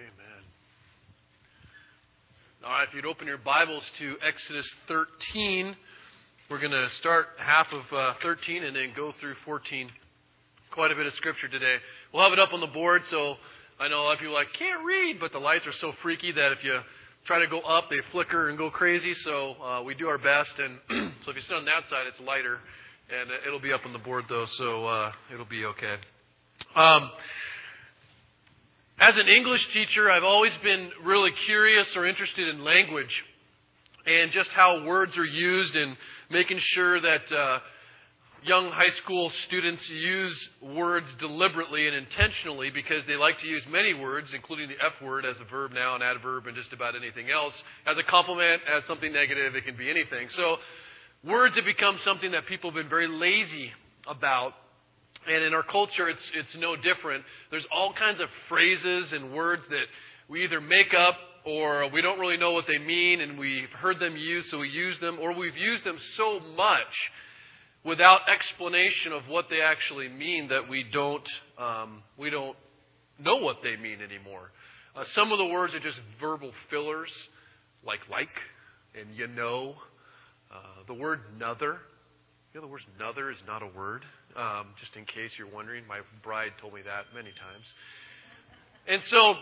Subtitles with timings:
[0.00, 0.42] Amen.
[2.64, 5.76] All right, if you'd open your Bibles to Exodus 13,
[6.48, 9.90] we're going to start half of uh, 13 and then go through 14.
[10.72, 11.76] Quite a bit of scripture today.
[12.14, 13.34] We'll have it up on the board, so
[13.78, 15.92] I know a lot of people are like, can't read, but the lights are so
[16.02, 16.80] freaky that if you
[17.26, 20.56] try to go up, they flicker and go crazy, so uh, we do our best.
[20.56, 22.56] And so if you sit on that side, it's lighter,
[23.12, 25.96] and it'll be up on the board, though, so uh, it'll be okay.
[26.74, 27.10] Um,
[29.00, 33.24] as an English teacher, I've always been really curious or interested in language
[34.04, 35.96] and just how words are used and
[36.30, 37.58] making sure that uh,
[38.44, 43.94] young high school students use words deliberately and intentionally because they like to use many
[43.94, 47.30] words, including the F word as a verb now, an adverb, and just about anything
[47.30, 47.54] else.
[47.86, 50.28] As a compliment, as something negative, it can be anything.
[50.36, 50.56] So
[51.24, 53.72] words have become something that people have been very lazy
[54.06, 54.52] about
[55.28, 57.24] and in our culture, it's, it's no different.
[57.50, 59.84] There's all kinds of phrases and words that
[60.28, 63.98] we either make up or we don't really know what they mean and we've heard
[63.98, 66.94] them used, so we use them, or we've used them so much
[67.84, 71.28] without explanation of what they actually mean that we don't,
[71.58, 72.56] um, we don't
[73.18, 74.50] know what they mean anymore.
[74.94, 77.10] Uh, some of the words are just verbal fillers,
[77.86, 78.28] like like
[78.98, 79.74] and you know.
[80.52, 81.78] Uh, the word nother.
[82.52, 84.02] You know, the word nother is not a word.
[84.36, 87.66] Um, just in case you're wondering, my bride told me that many times.
[88.88, 89.34] And so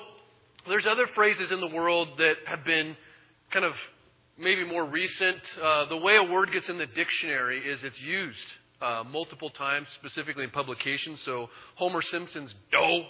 [0.68, 2.96] there's other phrases in the world that have been
[3.52, 3.72] kind of
[4.38, 5.40] maybe more recent.
[5.62, 8.38] Uh, the way a word gets in the dictionary is it's used
[8.80, 11.20] uh, multiple times, specifically in publications.
[11.24, 13.06] So Homer Simpson's dough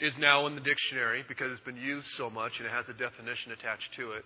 [0.00, 2.94] is now in the dictionary because it's been used so much and it has a
[2.94, 4.24] definition attached to it.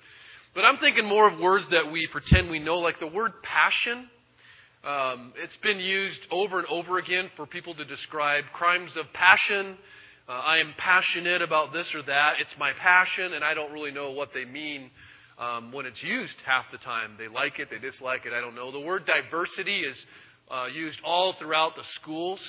[0.55, 4.09] But I'm thinking more of words that we pretend we know, like the word passion.
[4.85, 9.79] Um, it's been used over and over again for people to describe crimes of passion.
[10.29, 12.35] Uh, I am passionate about this or that.
[12.39, 14.91] It's my passion, and I don't really know what they mean
[15.39, 17.13] um, when it's used half the time.
[17.17, 18.71] They like it, they dislike it, I don't know.
[18.73, 19.97] The word diversity is
[20.51, 22.41] uh, used all throughout the schools.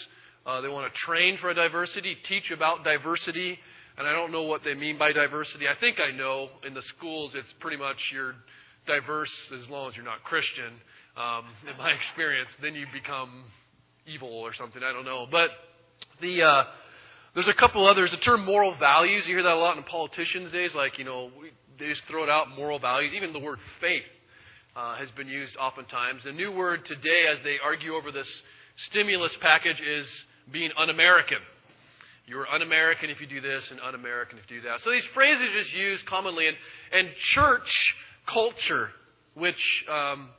[0.45, 3.57] Uh, they want to train for a diversity, teach about diversity,
[3.97, 5.69] and I don't know what they mean by diversity.
[5.69, 8.35] I think I know in the schools it's pretty much you're
[8.85, 9.31] diverse
[9.63, 10.81] as long as you're not Christian
[11.17, 13.45] um, in my experience, then you become
[14.05, 14.81] evil or something.
[14.83, 15.27] I don't know.
[15.29, 15.49] But
[16.21, 16.63] the uh,
[17.33, 18.11] there's a couple others.
[18.11, 20.71] The term moral values, you hear that a lot in politicians' days.
[20.73, 23.13] Like, you know, we, they just throw it out, moral values.
[23.13, 24.07] Even the word faith
[24.75, 26.21] uh, has been used oftentimes.
[26.23, 28.27] The new word today, as they argue over this
[28.89, 30.07] stimulus package, is
[30.51, 31.39] being un American.
[32.25, 34.79] You're un American if you do this, and un American if you do that.
[34.83, 36.47] So these phrases are just used commonly.
[36.47, 36.57] And,
[36.93, 37.69] and church
[38.31, 38.89] culture,
[39.33, 39.59] which
[39.91, 40.29] um,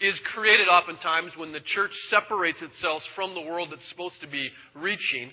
[0.00, 4.50] is created oftentimes when the church separates itself from the world it's supposed to be
[4.74, 5.30] reaching.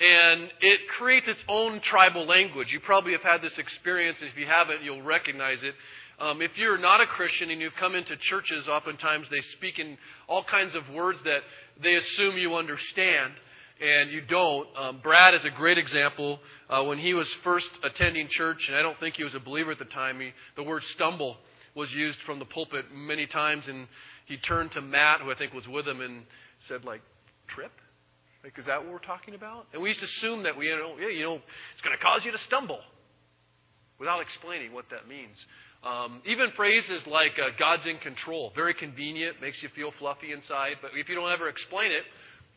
[0.00, 2.68] And it creates its own tribal language.
[2.70, 5.74] You probably have had this experience, and if you haven't, you'll recognize it.
[6.20, 9.96] Um, if you're not a Christian and you've come into churches, oftentimes they speak in
[10.28, 11.40] all kinds of words that
[11.82, 13.32] they assume you understand,
[13.80, 14.68] and you don't.
[14.76, 16.40] Um, Brad is a great example.
[16.68, 19.72] Uh, when he was first attending church, and I don't think he was a believer
[19.72, 21.36] at the time, he, the word stumble
[21.78, 23.86] was used from the pulpit many times, and
[24.26, 26.24] he turned to Matt, who I think was with him, and
[26.66, 27.00] said, like,
[27.54, 27.70] trip?
[28.42, 29.66] Like, is that what we're talking about?
[29.72, 32.02] And we used to assume that we, you know, yeah, you know, it's going to
[32.02, 32.80] cause you to stumble
[33.98, 35.38] without explaining what that means.
[35.86, 40.82] Um, even phrases like uh, God's in control, very convenient, makes you feel fluffy inside,
[40.82, 42.02] but if you don't ever explain it,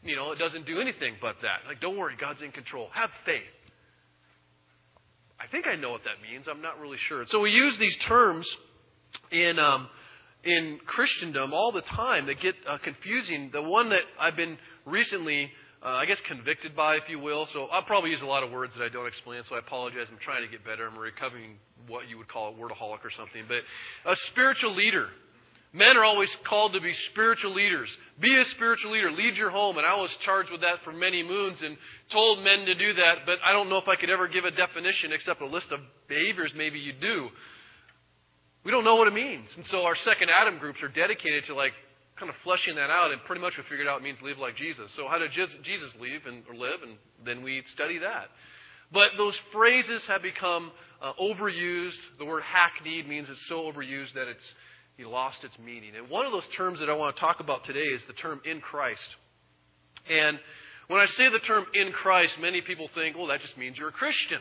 [0.04, 1.62] you know, it doesn't do anything but that.
[1.68, 2.90] Like, don't worry, God's in control.
[2.94, 3.54] Have faith.
[5.40, 6.46] I think I know what that means.
[6.50, 7.24] I'm not really sure.
[7.30, 8.48] So we use these terms
[9.32, 9.90] in um,
[10.44, 13.50] in Christendom all the time that get uh, confusing.
[13.54, 15.52] The one that I've been recently,
[15.84, 17.48] uh, I guess, convicted by, if you will.
[17.54, 20.08] So I'll probably use a lot of words that I don't explain, so I apologize.
[20.12, 20.88] I'm trying to get better.
[20.88, 21.58] I'm recovering
[21.88, 23.44] what you would call a wordaholic or something.
[23.48, 23.62] But
[24.10, 25.08] a spiritual leader.
[25.74, 27.88] Men are always called to be spiritual leaders.
[28.20, 29.10] Be a spiritual leader.
[29.10, 29.78] Lead your home.
[29.78, 31.78] And I was charged with that for many moons and
[32.12, 34.52] told men to do that, but I don't know if I could ever give a
[34.52, 37.30] definition except a list of behaviors maybe you do.
[38.64, 39.48] We don't know what it means.
[39.56, 41.74] And so our second Adam groups are dedicated to like
[42.20, 44.56] kind of fleshing that out, and pretty much we figured out it means live like
[44.56, 44.92] Jesus.
[44.96, 46.84] So how did Jesus live and or live?
[46.84, 48.30] And then we study that.
[48.94, 50.72] But those phrases have become
[51.02, 51.98] uh, overused.
[52.20, 54.46] The word hackneyed means it's so overused that it's
[54.98, 55.96] he lost its meaning.
[55.96, 58.42] And one of those terms that I want to talk about today is the term
[58.46, 59.08] in Christ.
[60.10, 60.38] And
[60.88, 63.90] when I say the term in Christ, many people think, well, that just means you're
[63.90, 64.40] a Christian.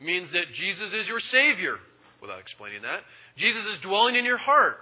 [0.00, 1.76] It means that Jesus is your Savior,
[2.24, 3.04] without explaining that.
[3.36, 4.80] Jesus is dwelling in your heart,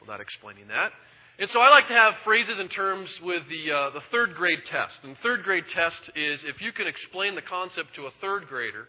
[0.00, 0.92] without explaining that.
[1.38, 4.60] And so I like to have phrases and terms with the, uh, the third grade
[4.70, 5.00] test.
[5.02, 8.86] And third grade test is if you can explain the concept to a third grader,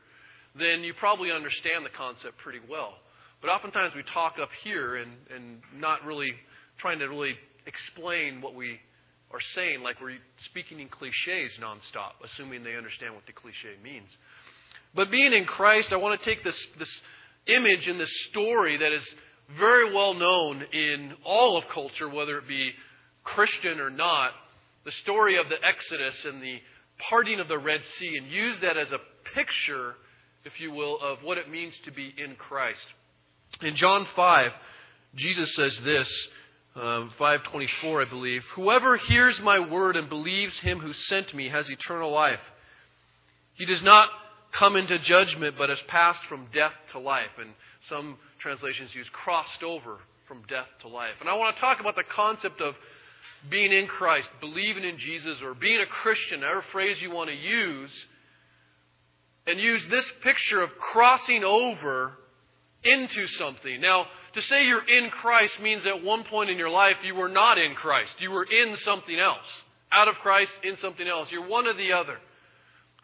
[0.54, 3.00] then you probably understand the concept pretty well.
[3.42, 6.34] But oftentimes we talk up here and, and not really
[6.80, 7.36] trying to really
[7.66, 8.80] explain what we
[9.32, 10.20] are saying, like we're
[10.52, 14.10] speaking in cliches nonstop, assuming they understand what the cliche means.
[14.94, 16.90] But being in Christ, I want to take this, this
[17.48, 19.04] image in this story that is
[19.58, 22.72] very well known in all of culture, whether it be
[23.24, 24.32] Christian or not,
[24.86, 26.58] the story of the Exodus and the
[27.10, 29.00] parting of the Red Sea, and use that as a
[29.36, 29.96] picture,
[30.46, 32.80] if you will, of what it means to be in Christ.
[33.62, 34.52] In John 5,
[35.16, 36.08] Jesus says this,
[36.76, 38.42] um, 524, I believe.
[38.56, 42.40] Whoever hears my word and believes him who sent me has eternal life.
[43.54, 44.10] He does not
[44.58, 47.34] come into judgment, but has passed from death to life.
[47.40, 47.52] And
[47.90, 49.98] some translations use crossed over
[50.28, 51.16] from death to life.
[51.20, 52.76] And I want to talk about the concept of
[53.50, 57.36] being in Christ, believing in Jesus, or being a Christian, whatever phrase you want to
[57.36, 57.92] use,
[59.46, 62.14] and use this picture of crossing over
[62.84, 63.82] into something.
[63.82, 67.30] Now, to say you're in Christ means at one point in your life you were
[67.30, 68.12] not in Christ.
[68.20, 69.38] You were in something else.
[69.92, 71.28] Out of Christ, in something else.
[71.32, 72.18] You're one or the other.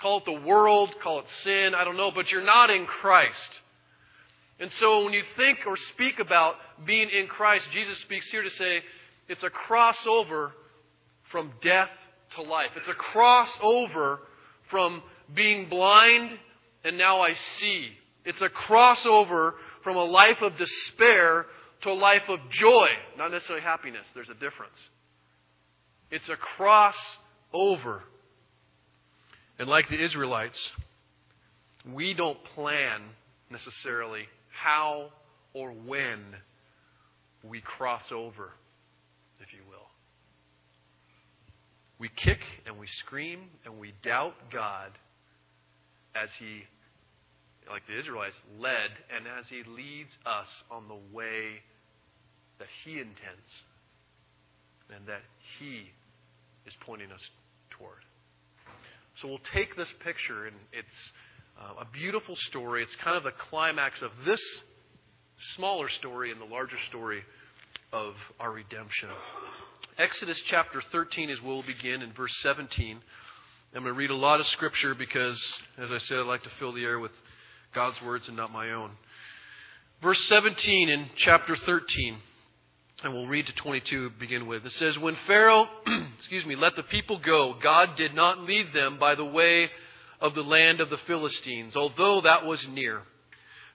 [0.01, 3.33] Call it the world, call it sin, I don't know, but you're not in Christ.
[4.59, 6.55] And so when you think or speak about
[6.85, 8.79] being in Christ, Jesus speaks here to say
[9.27, 10.51] it's a crossover
[11.31, 11.89] from death
[12.35, 12.69] to life.
[12.75, 14.19] It's a crossover
[14.69, 15.01] from
[15.33, 16.37] being blind
[16.83, 17.29] and now I
[17.59, 17.89] see.
[18.25, 19.53] It's a crossover
[19.83, 21.45] from a life of despair
[21.83, 22.87] to a life of joy,
[23.17, 24.05] not necessarily happiness.
[24.13, 24.75] There's a difference.
[26.11, 28.01] It's a crossover.
[29.59, 30.57] And like the Israelites,
[31.93, 33.01] we don't plan
[33.51, 35.09] necessarily how
[35.53, 36.19] or when
[37.43, 38.51] we cross over
[39.41, 39.87] if you will.
[41.99, 44.91] We kick and we scream and we doubt God
[46.15, 46.63] as He,
[47.69, 51.59] like the Israelites, led and as He leads us on the way
[52.59, 53.51] that He intends
[54.95, 55.21] and that
[55.59, 55.91] He
[56.65, 57.21] is pointing us
[57.71, 58.08] toward.
[59.21, 60.87] So we'll take this picture, and it's
[61.59, 62.83] uh, a beautiful story.
[62.83, 64.41] It's kind of the climax of this
[65.57, 67.21] smaller story and the larger story
[67.91, 69.09] of our redemption.
[69.97, 73.01] Exodus chapter 13 is where we'll begin in verse 17.
[73.75, 75.37] I'm going to read a lot of scripture because,
[75.77, 77.11] as I said, I like to fill the air with
[77.75, 78.91] God's words and not my own.
[80.01, 82.17] Verse 17 in chapter 13,
[83.03, 84.65] and we'll read to 22 to begin with.
[84.65, 85.67] It says, When Pharaoh,
[86.17, 89.69] excuse me, let the people go, God did not lead them by the way
[90.19, 93.01] of the land of the Philistines, although that was near.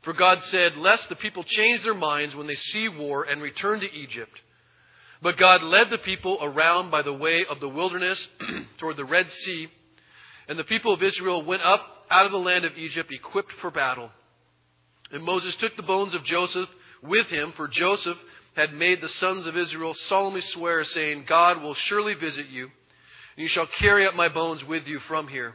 [0.04, 3.80] For God said, Lest the people change their minds when they see war and return
[3.80, 4.38] to Egypt.
[5.22, 8.18] But God led the people around by the way of the wilderness
[8.78, 9.68] toward the Red Sea,
[10.48, 11.80] and the people of Israel went up
[12.10, 14.10] out of the land of Egypt equipped for battle.
[15.10, 16.68] And Moses took the bones of Joseph
[17.02, 18.18] with him, for Joseph
[18.56, 23.42] had made the sons of Israel solemnly swear, saying, God will surely visit you, and
[23.42, 25.54] you shall carry up my bones with you from here.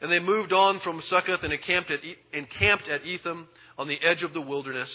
[0.00, 2.00] And they moved on from Succoth and encamped at,
[2.32, 3.48] encamped at Etham
[3.78, 4.90] on the edge of the wilderness.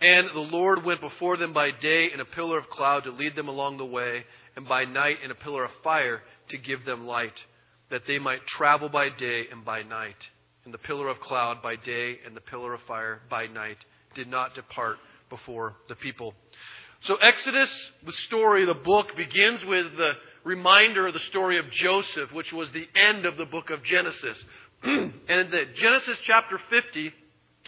[0.00, 3.34] And the Lord went before them by day in a pillar of cloud to lead
[3.34, 4.24] them along the way,
[4.54, 6.20] and by night in a pillar of fire
[6.50, 7.32] to give them light,
[7.90, 10.16] that they might travel by day and by night.
[10.64, 13.78] And the pillar of cloud by day and the pillar of fire by night
[14.14, 14.98] did not depart
[15.30, 16.34] before the people.
[17.02, 17.70] So Exodus,
[18.04, 20.12] the story, the book, begins with the
[20.44, 24.44] reminder of the story of Joseph, which was the end of the book of Genesis.
[24.82, 27.12] and in the Genesis chapter 50,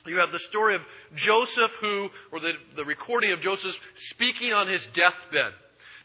[0.06, 0.80] you have the story of
[1.14, 3.74] Joseph who, or the, the recording of Joseph
[4.10, 5.52] speaking on his deathbed.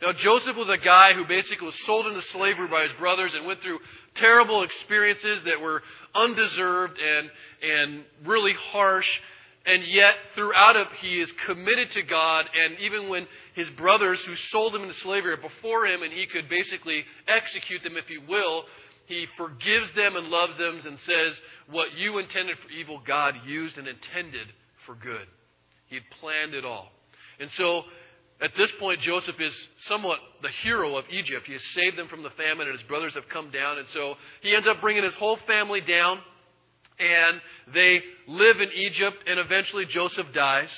[0.02, 3.48] Now, Joseph was a guy who basically was sold into slavery by his brothers and
[3.48, 3.80] went through
[4.18, 5.82] terrible experiences that were
[6.14, 7.30] undeserved and,
[7.64, 9.08] and really harsh.
[9.66, 12.46] And yet, throughout it, he is committed to God.
[12.54, 16.28] And even when his brothers who sold him into slavery are before him and he
[16.28, 18.66] could basically execute them, if he will,
[19.08, 21.34] he forgives them and loves them and says,
[21.70, 24.48] What you intended for evil, God used and intended
[24.86, 25.26] for good.
[25.88, 26.90] He had planned it all.
[27.40, 27.84] And so,
[28.42, 29.54] at this point, Joseph is
[29.88, 31.46] somewhat the hero of Egypt.
[31.48, 33.78] He has saved them from the famine, and his brothers have come down.
[33.78, 36.20] And so, he ends up bringing his whole family down
[37.00, 37.42] and
[37.74, 40.70] they live in Egypt, and eventually Joseph dies.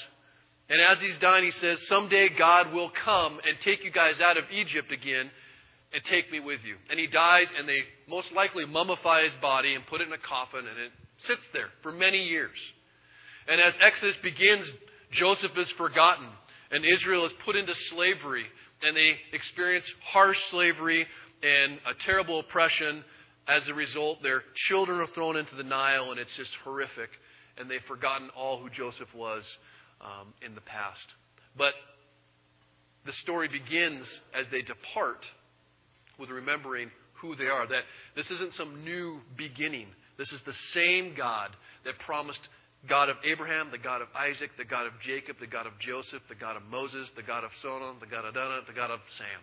[0.69, 4.37] And as he's dying, he says, Someday God will come and take you guys out
[4.37, 5.31] of Egypt again
[5.93, 6.75] and take me with you.
[6.89, 10.17] And he dies, and they most likely mummify his body and put it in a
[10.17, 10.91] coffin, and it
[11.25, 12.57] sits there for many years.
[13.47, 14.67] And as Exodus begins,
[15.13, 16.27] Joseph is forgotten,
[16.71, 18.45] and Israel is put into slavery,
[18.83, 21.07] and they experience harsh slavery
[21.41, 23.03] and a terrible oppression
[23.47, 27.09] as a result, their children are thrown into the Nile, and it's just horrific.
[27.57, 29.43] And they've forgotten all who Joseph was
[30.01, 30.99] um, in the past.
[31.57, 31.73] But
[33.05, 34.05] the story begins
[34.37, 35.25] as they depart
[36.19, 37.67] with remembering who they are.
[37.67, 37.83] That
[38.15, 39.87] this isn't some new beginning.
[40.17, 42.41] This is the same God that promised
[42.87, 46.21] God of Abraham, the God of Isaac, the God of Jacob, the God of Joseph,
[46.29, 48.99] the God of Moses, the God of Solomon, the God of Dana, the God of
[49.17, 49.41] Sam.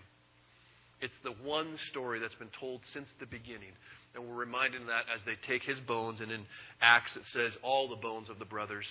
[1.05, 3.77] It's the one story that's been told since the beginning.
[4.15, 6.47] And we're reminded of that as they take his bones, and in
[6.81, 8.87] Acts it says all the bones of the brothers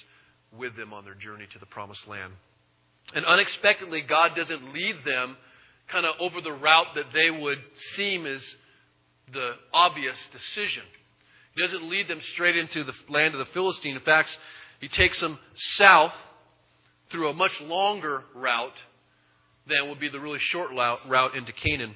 [0.55, 2.33] with them on their journey to the promised land.
[3.15, 5.37] And unexpectedly, God doesn't lead them
[5.91, 7.57] kind of over the route that they would
[7.97, 8.41] seem as
[9.33, 10.83] the obvious decision.
[11.55, 13.95] He doesn't lead them straight into the land of the Philistine.
[13.95, 14.29] In fact,
[14.79, 15.39] he takes them
[15.77, 16.11] south
[17.11, 18.77] through a much longer route
[19.67, 21.95] than would be the really short route into Canaan.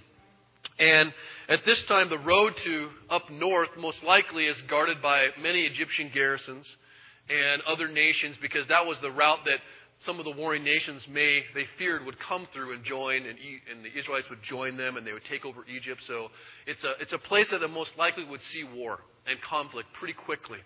[0.79, 1.11] And
[1.49, 6.11] at this time, the road to up north most likely is guarded by many Egyptian
[6.13, 6.65] garrisons
[7.29, 9.59] and other nations because that was the route that
[10.05, 13.37] some of the warring nations may they feared would come through and join, and,
[13.71, 16.01] and the Israelites would join them, and they would take over Egypt.
[16.05, 16.27] So
[16.67, 20.59] it's a it's a place that most likely would see war and conflict pretty quickly.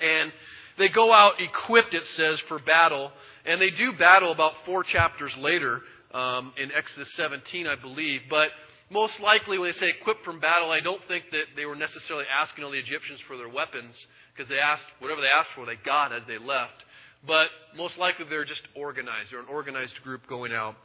[0.00, 0.32] And
[0.78, 3.12] they go out equipped, it says, for battle,
[3.46, 5.80] and they do battle about four chapters later
[6.12, 8.22] um, in Exodus 17, I believe.
[8.28, 8.48] But
[8.92, 12.26] most likely, when they say equipped for battle, I don't think that they were necessarily
[12.28, 13.94] asking all the Egyptians for their weapons
[14.34, 16.76] because they asked whatever they asked for, they got as they left.
[17.26, 19.32] But most likely they're just organized.
[19.32, 20.76] They're an organized group going out.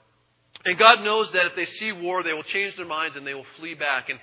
[0.66, 3.34] And God knows that if they see war, they will change their minds and they
[3.34, 4.10] will flee back.
[4.10, 4.20] And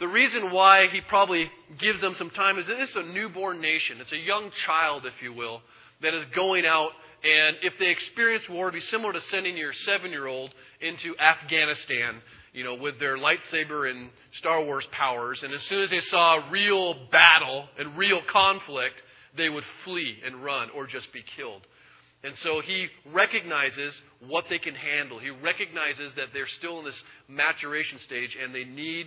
[0.00, 3.60] the reason why He probably gives them some time is that this is a newborn
[3.60, 4.00] nation.
[4.00, 5.60] It's a young child, if you will,
[6.02, 6.90] that is going out.
[7.24, 11.18] And if they experience war, it'd be similar to sending your seven year old into
[11.18, 12.22] Afghanistan,
[12.58, 14.10] you know, with their lightsaber and
[14.40, 15.38] Star Wars powers.
[15.44, 18.96] And as soon as they saw real battle and real conflict,
[19.36, 21.62] they would flee and run or just be killed.
[22.24, 23.94] And so he recognizes
[24.26, 25.20] what they can handle.
[25.20, 29.06] He recognizes that they're still in this maturation stage and they need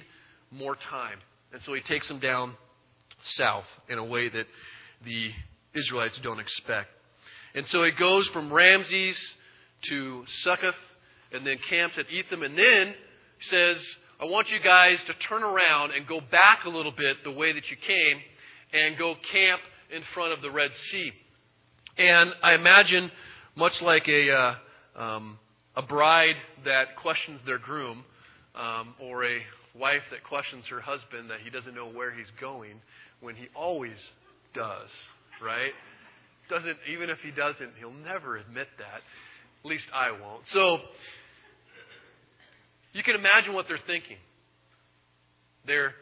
[0.49, 1.19] more time.
[1.51, 2.55] And so he takes them down
[3.35, 4.45] south in a way that
[5.03, 5.29] the
[5.77, 6.87] Israelites don't expect.
[7.53, 9.17] And so he goes from Ramses
[9.89, 10.73] to Succoth
[11.33, 12.95] and then camps at Etham and then
[13.49, 13.77] says,
[14.19, 17.53] I want you guys to turn around and go back a little bit the way
[17.53, 18.21] that you came
[18.73, 19.61] and go camp
[19.93, 21.11] in front of the Red Sea.
[21.97, 23.11] And I imagine,
[23.55, 25.39] much like a, uh, um,
[25.75, 28.03] a bride that questions their groom,
[28.55, 29.39] um, or a
[29.77, 32.81] wife that questions her husband that he doesn't know where he's going,
[33.21, 33.97] when he always
[34.53, 34.89] does,
[35.43, 35.71] right?
[36.49, 39.01] Doesn't even if he doesn't, he'll never admit that.
[39.63, 40.43] At least I won't.
[40.47, 40.79] So
[42.93, 44.17] you can imagine what they're thinking.
[45.65, 45.93] They're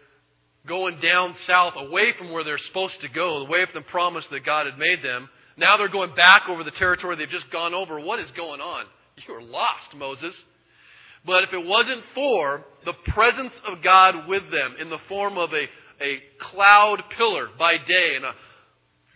[0.67, 4.45] going down south away from where they're supposed to go, away from the promise that
[4.45, 5.29] God had made them.
[5.57, 7.99] Now they're going back over the territory they've just gone over.
[7.99, 8.85] What is going on?
[9.27, 10.33] You are lost, Moses.
[11.25, 15.49] But if it wasn't for the presence of God with them in the form of
[15.51, 15.65] a,
[16.01, 18.31] a cloud pillar by day and a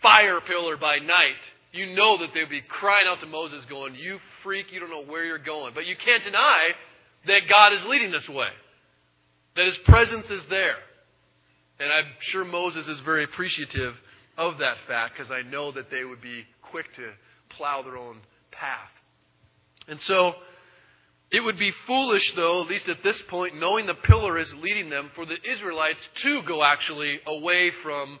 [0.02, 1.40] fire pillar by night,
[1.72, 5.10] you know that they'd be crying out to Moses, going, You freak, you don't know
[5.10, 5.72] where you're going.
[5.74, 6.68] But you can't deny
[7.26, 8.48] that God is leading this way,
[9.56, 10.76] that His presence is there.
[11.80, 13.94] And I'm sure Moses is very appreciative
[14.36, 17.10] of that fact because I know that they would be quick to
[17.56, 18.18] plow their own
[18.52, 18.90] path.
[19.88, 20.34] And so
[21.30, 24.90] it would be foolish, though, at least at this point, knowing the pillar is leading
[24.90, 28.20] them, for the Israelites to go actually away from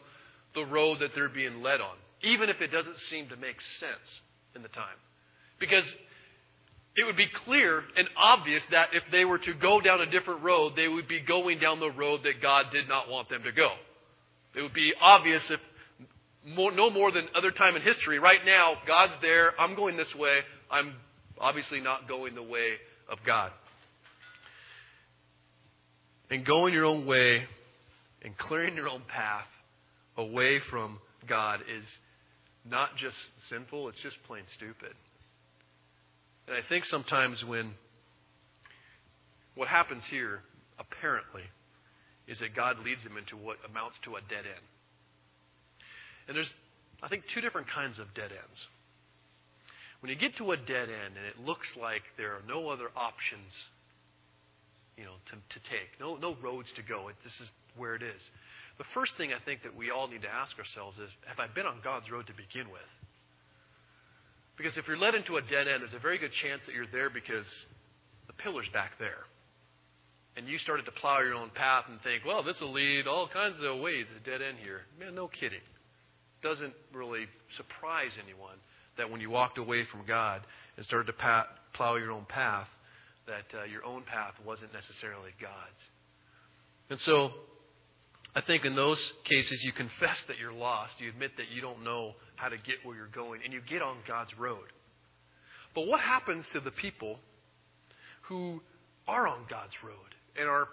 [0.54, 4.08] the road that they're being led on, even if it doesn't seem to make sense
[4.54, 4.98] in the time.
[5.60, 5.84] Because
[6.96, 10.42] it would be clear and obvious that if they were to go down a different
[10.42, 13.52] road, they would be going down the road that God did not want them to
[13.52, 13.70] go.
[14.54, 15.60] It would be obvious if
[16.46, 18.18] more, no more than other time in history.
[18.18, 19.58] Right now, God's there.
[19.60, 20.40] I'm going this way.
[20.70, 20.94] I'm
[21.40, 22.74] obviously not going the way
[23.08, 23.50] of God.
[26.30, 27.44] And going your own way
[28.22, 29.46] and clearing your own path
[30.16, 30.98] away from
[31.28, 31.84] God is
[32.64, 33.16] not just
[33.50, 34.94] sinful, it's just plain stupid.
[36.46, 37.74] And I think sometimes when
[39.54, 40.40] what happens here,
[40.78, 41.42] apparently,
[42.26, 44.66] is that God leads them into what amounts to a dead end.
[46.26, 46.50] And there's,
[47.02, 48.60] I think, two different kinds of dead ends.
[50.00, 52.88] When you get to a dead end and it looks like there are no other
[52.96, 53.48] options,
[54.96, 58.02] you know, to, to take, no, no roads to go, it, this is where it
[58.02, 58.20] is.
[58.76, 61.46] The first thing I think that we all need to ask ourselves is, have I
[61.46, 62.90] been on God's road to begin with?
[64.56, 66.86] Because if you're led into a dead end, there's a very good chance that you're
[66.92, 67.46] there because
[68.26, 69.26] the pillar's back there.
[70.36, 73.28] and you started to plow your own path and think, well, this will lead all
[73.28, 74.82] kinds of ways to dead end here.
[74.98, 75.62] Man, no kidding.
[76.42, 78.56] Doesn't really surprise anyone
[78.98, 80.40] that when you walked away from God
[80.76, 82.66] and started to pat, plow your own path,
[83.26, 85.82] that uh, your own path wasn't necessarily God's.
[86.90, 87.30] And so,
[88.34, 90.92] I think in those cases, you confess that you're lost.
[90.98, 93.82] You admit that you don't know how to get where you're going, and you get
[93.82, 94.66] on God's road.
[95.74, 97.18] But what happens to the people
[98.28, 98.60] who
[99.06, 100.68] are on God's road and are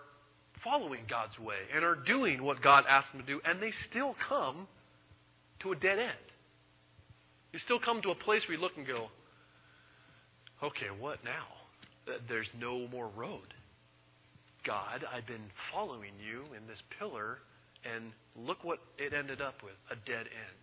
[0.64, 4.16] following God's way and are doing what God asked them to do, and they still
[4.30, 4.68] come
[5.62, 6.12] to a dead end?
[7.52, 9.08] You still come to a place where you look and go,
[10.64, 11.46] okay, what now?
[12.30, 13.54] There's no more road.
[14.66, 17.40] God, I've been following you in this pillar,
[17.84, 20.62] and look what it ended up with a dead end.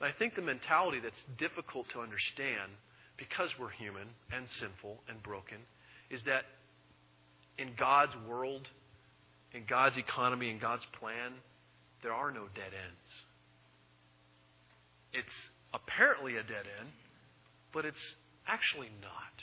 [0.00, 2.70] And I think the mentality that's difficult to understand
[3.16, 5.58] because we're human and sinful and broken
[6.10, 6.44] is that
[7.58, 8.66] in God's world,
[9.52, 11.32] in God's economy, in God's plan,
[12.02, 13.10] there are no dead ends.
[15.12, 15.36] It's
[15.74, 16.90] apparently a dead end,
[17.74, 17.96] but it's
[18.46, 19.34] actually not.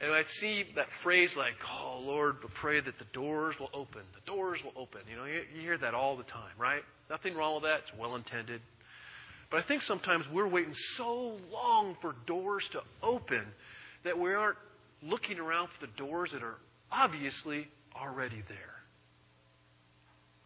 [0.00, 4.02] And I see that phrase like, oh, Lord, but pray that the doors will open.
[4.14, 5.00] The doors will open.
[5.08, 6.82] You know, you, you hear that all the time, right?
[7.08, 7.80] Nothing wrong with that.
[7.80, 8.60] It's well intended.
[9.50, 13.44] But I think sometimes we're waiting so long for doors to open
[14.04, 14.58] that we aren't
[15.02, 16.56] looking around for the doors that are
[16.90, 18.76] obviously already there.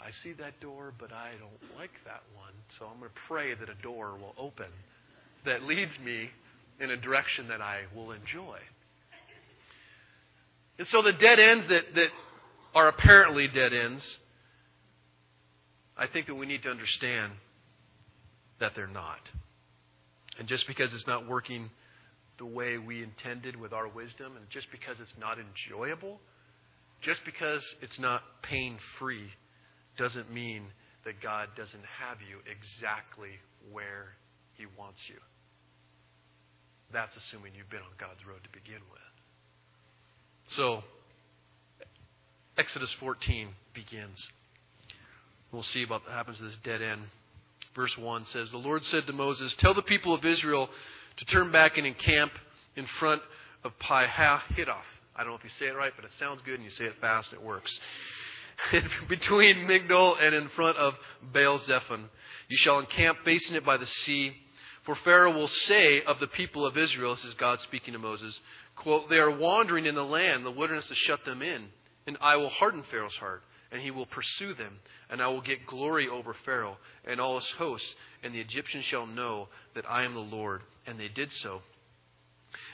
[0.01, 2.53] I see that door, but I don't like that one.
[2.79, 4.69] So I'm going to pray that a door will open
[5.45, 6.31] that leads me
[6.81, 8.59] in a direction that I will enjoy.
[10.79, 12.09] And so the dead ends that, that
[12.75, 14.03] are apparently dead ends,
[15.97, 17.33] I think that we need to understand
[18.61, 19.21] that they're not.
[20.39, 21.71] And just because it's not working
[22.39, 26.19] the way we intended with our wisdom, and just because it's not enjoyable,
[27.03, 29.29] just because it's not pain free,
[29.99, 30.65] doesn't mean
[31.05, 33.37] that God doesn't have you exactly
[33.73, 34.17] where
[34.57, 35.17] He wants you.
[36.93, 39.01] That's assuming you've been on God's road to begin with.
[40.57, 40.83] So,
[42.59, 44.19] Exodus 14 begins.
[45.53, 47.03] We'll see about what happens to this dead end.
[47.75, 50.69] Verse 1 says, The Lord said to Moses, Tell the people of Israel
[51.19, 52.33] to turn back and encamp
[52.77, 53.23] in front
[53.65, 54.81] of Pi Hiroth.
[55.17, 56.85] I don't know if you say it right, but it sounds good and you say
[56.85, 57.71] it fast, it works.
[59.09, 60.95] Between Migdol and in front of
[61.33, 62.09] Baal Zephon.
[62.49, 64.33] You shall encamp facing it by the sea.
[64.85, 68.39] For Pharaoh will say of the people of Israel, this is God speaking to Moses,
[68.77, 71.69] quote, They are wandering in the land, the wilderness has shut them in,
[72.07, 74.79] and I will harden Pharaoh's heart, and he will pursue them,
[75.09, 77.89] and I will get glory over Pharaoh and all his hosts,
[78.23, 80.63] and the Egyptians shall know that I am the Lord.
[80.87, 81.61] And they did so.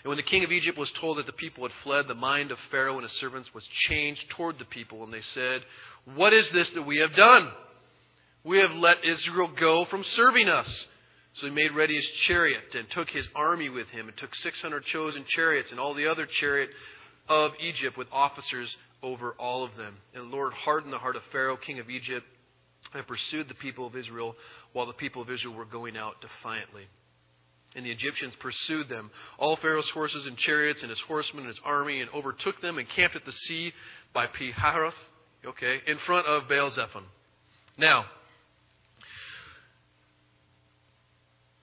[0.02, 2.50] And when the king of Egypt was told that the people had fled, the mind
[2.50, 5.62] of Pharaoh and his servants was changed toward the people, and they said,
[6.14, 7.50] What is this that we have done?
[8.44, 10.86] We have let Israel go from serving us.
[11.34, 14.84] So he made ready his chariot and took his army with him and took 600
[14.84, 16.70] chosen chariots and all the other chariot
[17.28, 18.74] of Egypt with officers
[19.06, 19.96] over all of them.
[20.14, 22.26] And the Lord hardened the heart of Pharaoh, king of Egypt,
[22.92, 24.34] and pursued the people of Israel
[24.72, 26.84] while the people of Israel were going out defiantly.
[27.74, 31.60] And the Egyptians pursued them, all Pharaoh's horses and chariots and his horsemen and his
[31.64, 33.72] army, and overtook them and camped at the sea
[34.14, 34.92] by Pi-hahiroth,
[35.44, 37.04] okay, in front of Baal Zephon.
[37.76, 38.06] Now,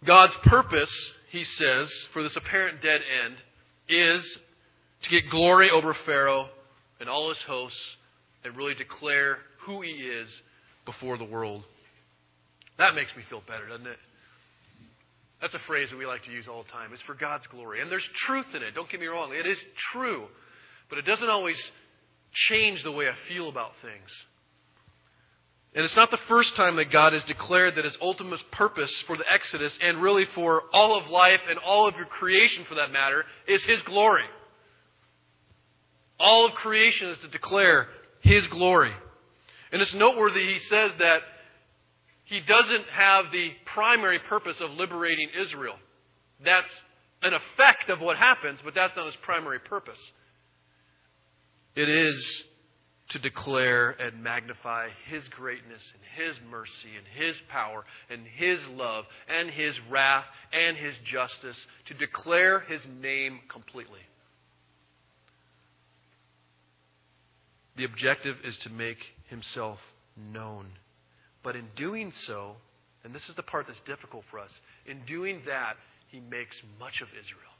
[0.05, 0.91] God's purpose,
[1.31, 3.37] he says, for this apparent dead end
[3.89, 4.37] is
[5.03, 6.49] to get glory over Pharaoh
[7.03, 7.77] and all his hosts
[8.45, 10.29] and really declare who he is
[10.85, 11.65] before the world.
[12.77, 13.97] That makes me feel better, doesn't it?
[15.41, 16.91] That's a phrase that we like to use all the time.
[16.93, 17.81] It's for God's glory.
[17.81, 18.73] And there's truth in it.
[18.73, 19.33] Don't get me wrong.
[19.33, 19.57] It is
[19.91, 20.27] true.
[20.89, 21.57] But it doesn't always
[22.47, 24.09] change the way I feel about things.
[25.75, 29.17] And it's not the first time that God has declared that his ultimate purpose for
[29.17, 32.93] the Exodus, and really for all of life and all of your creation for that
[32.93, 34.23] matter, is his glory.
[36.19, 37.87] All of creation is to declare
[38.21, 38.91] his glory.
[39.71, 41.19] And it's noteworthy he says that
[42.25, 45.75] he doesn't have the primary purpose of liberating Israel.
[46.43, 46.67] That's
[47.21, 49.99] an effect of what happens, but that's not his primary purpose.
[51.75, 52.43] It is
[53.09, 59.05] to declare and magnify His greatness and His mercy and His power and His love
[59.27, 63.99] and His wrath and His justice, to declare His name completely.
[67.77, 68.97] The objective is to make
[69.29, 69.79] Himself
[70.15, 70.67] known.
[71.43, 72.53] But in doing so,
[73.03, 74.51] and this is the part that's difficult for us,
[74.85, 75.73] in doing that,
[76.09, 77.53] He makes much of Israel.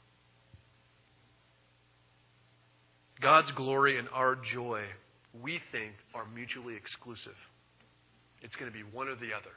[3.20, 4.82] God's glory and our joy
[5.42, 7.36] we think are mutually exclusive.
[8.42, 9.54] It's going to be one or the other.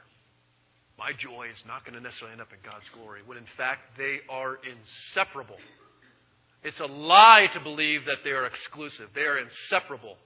[0.98, 3.94] My joy is not going to necessarily end up in God's glory, when in fact
[3.96, 5.60] they are inseparable.
[6.64, 9.14] It's a lie to believe that they are exclusive.
[9.14, 10.16] They are inseparable.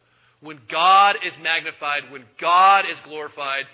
[0.42, 3.64] When God is magnified, when God is glorified,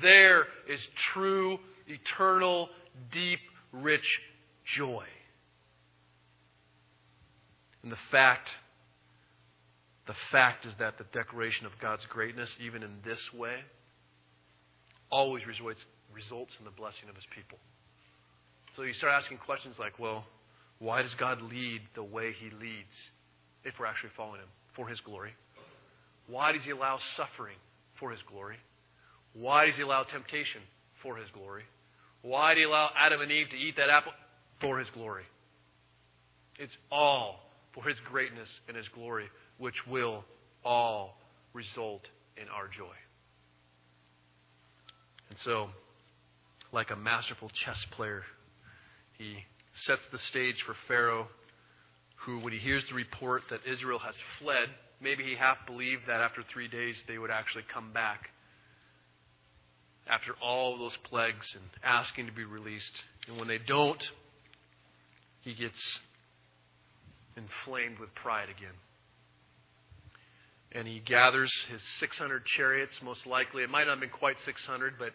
[0.00, 0.80] there is
[1.12, 2.70] true, eternal,
[3.12, 3.40] deep,
[3.72, 4.20] rich
[4.76, 5.04] joy.
[7.82, 8.48] And the fact,
[10.06, 13.56] the fact is that the declaration of God's greatness, even in this way,
[15.10, 17.58] always results, results in the blessing of his people.
[18.76, 20.24] So you start asking questions like, well,
[20.78, 22.96] why does God lead the way he leads
[23.62, 24.48] if we're actually following him?
[24.74, 25.30] For his glory.
[26.26, 27.56] Why does he allow suffering?
[28.00, 28.56] For his glory.
[29.34, 30.60] Why does he allow temptation?
[31.02, 31.62] For his glory.
[32.22, 34.12] Why did he allow Adam and Eve to eat that apple?
[34.60, 35.24] For his glory.
[36.58, 37.40] It's all
[37.74, 39.26] for his greatness and his glory,
[39.58, 40.24] which will
[40.64, 41.18] all
[41.52, 42.02] result
[42.36, 42.94] in our joy.
[45.28, 45.68] And so,
[46.72, 48.22] like a masterful chess player,
[49.18, 49.36] he
[49.86, 51.28] sets the stage for Pharaoh,
[52.24, 54.68] who, when he hears the report that Israel has fled,
[55.04, 58.30] maybe he half believed that after three days they would actually come back.
[60.08, 62.92] After all those plagues and asking to be released.
[63.28, 64.02] And when they don't,
[65.42, 65.80] he gets
[67.36, 68.74] inflamed with pride again.
[70.72, 73.62] And he gathers his 600 chariots, most likely.
[73.62, 75.10] It might not have been quite 600, but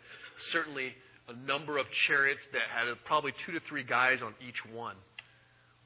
[0.54, 0.93] certainly
[1.28, 4.95] a number of chariots that had probably two to three guys on each one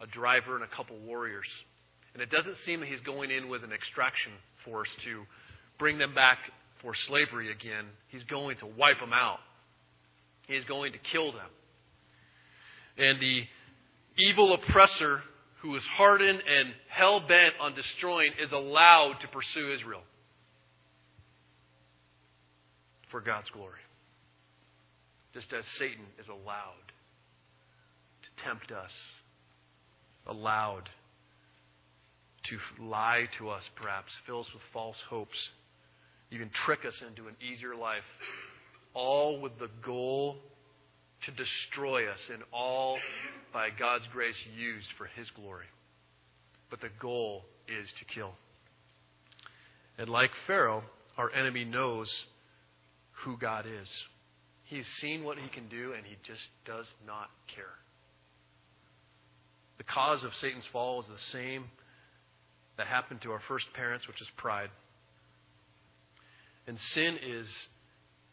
[0.02, 1.48] a driver and a couple warriors.
[2.14, 4.32] And it doesn't seem that he's going in with an extraction
[4.66, 5.24] force to
[5.80, 6.38] bring them back
[6.82, 7.86] for slavery again.
[8.10, 9.40] He's going to wipe them out,
[10.48, 11.50] he's going to kill them.
[12.98, 13.44] And the
[14.18, 15.22] evil oppressor
[15.62, 20.02] who is hardened and hell bent on destroying is allowed to pursue Israel
[23.10, 23.80] for God's glory.
[25.34, 26.86] Just as Satan is allowed
[28.24, 28.92] to tempt us,
[30.28, 30.90] allowed
[32.50, 35.38] to lie to us, perhaps, fill us with false hopes,
[36.32, 38.04] even trick us into an easier life,
[38.94, 40.38] all with the goal
[41.26, 42.98] to destroy us, and all
[43.54, 45.68] by God's grace used for His glory.
[46.70, 48.32] But the goal is to kill.
[49.98, 50.84] And like Pharaoh,
[51.18, 52.12] our enemy knows
[53.24, 53.88] who God is.
[54.66, 57.66] He's seen what he can do, and he just does not care.
[59.78, 61.66] The cause of Satan's fall is the same
[62.78, 64.70] that happened to our first parents, which is pride.
[66.68, 67.48] And sin is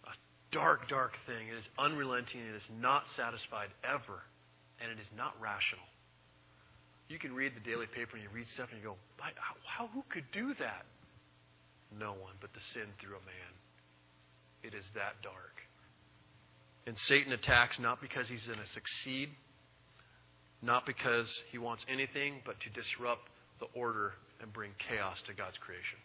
[0.05, 0.15] a
[0.53, 1.49] dark, dark thing.
[1.49, 2.41] It is unrelenting.
[2.41, 4.23] It is not satisfied ever
[4.81, 5.85] and it is not rational.
[7.09, 8.97] You can read the daily paper and you read stuff and you go,
[9.67, 10.87] how, who could do that?
[11.93, 13.53] No one but the sin through a man.
[14.63, 15.59] It is that dark.
[16.87, 19.29] And Satan attacks not because he's going to succeed,
[20.63, 25.57] not because he wants anything, but to disrupt the order and bring chaos to God's
[25.61, 26.01] creation.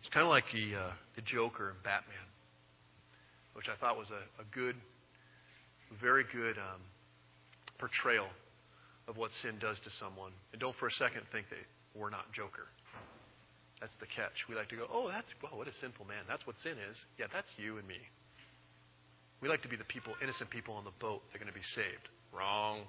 [0.00, 2.28] It's kind of like the, uh, the Joker in Batman,
[3.54, 4.76] which I thought was a, a good
[5.96, 6.80] very good um,
[7.80, 8.28] portrayal
[9.08, 10.32] of what sin does to someone.
[10.52, 11.64] And don't for a second think that
[11.96, 12.68] we're not Joker.
[13.80, 14.34] That's the catch.
[14.50, 16.28] We like to go, oh, that's, oh, what a sinful man.
[16.28, 16.96] That's what sin is.
[17.16, 17.98] Yeah, that's you and me.
[19.40, 21.56] We like to be the people, innocent people on the boat that are going to
[21.56, 22.10] be saved.
[22.34, 22.82] Wrong.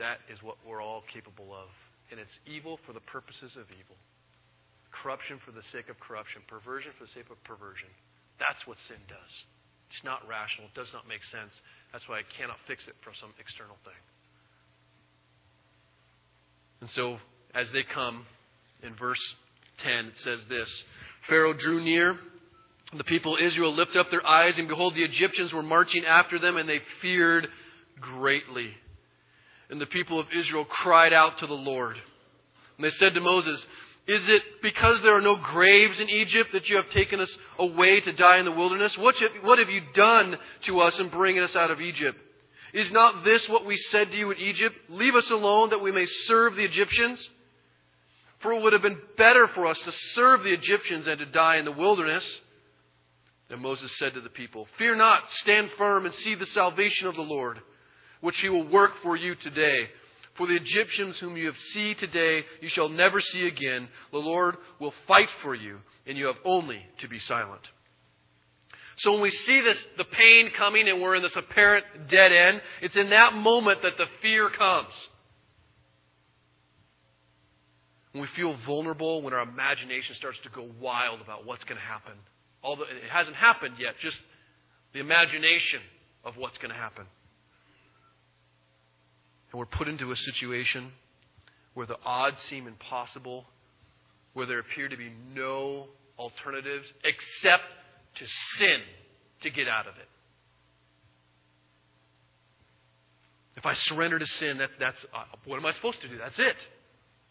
[0.00, 1.68] That is what we're all capable of.
[2.10, 4.00] And it's evil for the purposes of evil.
[4.90, 6.42] Corruption for the sake of corruption.
[6.48, 7.92] Perversion for the sake of perversion.
[8.40, 9.32] That's what sin does.
[9.92, 10.72] It's not rational.
[10.72, 11.52] It does not make sense.
[11.92, 14.02] That's why I cannot fix it from some external thing.
[16.80, 17.20] And so,
[17.54, 18.24] as they come,
[18.82, 19.20] in verse
[19.84, 20.70] 10, it says this
[21.28, 22.16] Pharaoh drew near.
[22.96, 26.40] The people of Israel lifted up their eyes, and behold, the Egyptians were marching after
[26.40, 27.46] them, and they feared
[28.00, 28.70] greatly.
[29.70, 31.96] And the people of Israel cried out to the Lord.
[32.76, 33.64] And they said to Moses,
[34.06, 38.00] is it because there are no graves in Egypt that you have taken us away
[38.00, 38.96] to die in the wilderness?
[38.98, 39.14] What
[39.58, 42.18] have you done to us in bringing us out of Egypt?
[42.72, 44.74] Is not this what we said to you in Egypt?
[44.88, 47.28] Leave us alone that we may serve the Egyptians?
[48.42, 51.58] For it would have been better for us to serve the Egyptians than to die
[51.58, 52.24] in the wilderness.
[53.50, 57.16] And Moses said to the people, Fear not, stand firm and see the salvation of
[57.16, 57.58] the Lord,
[58.20, 59.88] which he will work for you today.
[60.36, 63.88] For the Egyptians whom you have seen today, you shall never see again.
[64.12, 67.62] The Lord will fight for you, and you have only to be silent.
[68.98, 72.60] So when we see this, the pain coming and we're in this apparent dead end,
[72.82, 74.92] it's in that moment that the fear comes.
[78.12, 81.86] when we feel vulnerable, when our imagination starts to go wild about what's going to
[81.86, 82.12] happen.
[82.62, 84.16] Although it hasn't happened yet, just
[84.92, 85.80] the imagination
[86.24, 87.04] of what's going to happen.
[89.52, 90.92] And we're put into a situation
[91.74, 93.44] where the odds seem impossible,
[94.32, 95.86] where there appear to be no
[96.18, 97.64] alternatives except
[98.16, 98.24] to
[98.58, 98.80] sin
[99.42, 100.08] to get out of it.
[103.56, 106.16] If I surrender to sin, that's, that's uh, what am I supposed to do?
[106.18, 106.56] That's it.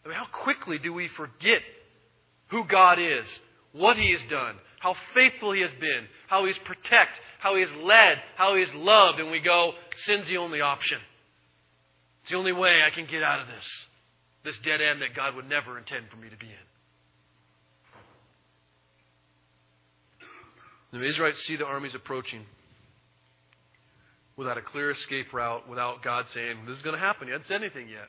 [0.04, 1.60] I mean, how quickly do we forget
[2.48, 3.24] who God is,
[3.72, 7.70] what He has done, how faithful He has been, how He's protect, how He has
[7.82, 9.72] led, how He has loved, and we go,
[10.06, 10.98] sin's the only option.
[12.22, 13.64] It's the only way I can get out of this,
[14.44, 16.68] this dead end that God would never intend for me to be in.
[20.92, 22.44] The Israelites see the armies approaching
[24.36, 27.28] without a clear escape route, without God saying, This is going to happen.
[27.28, 28.08] He hasn't said anything yet.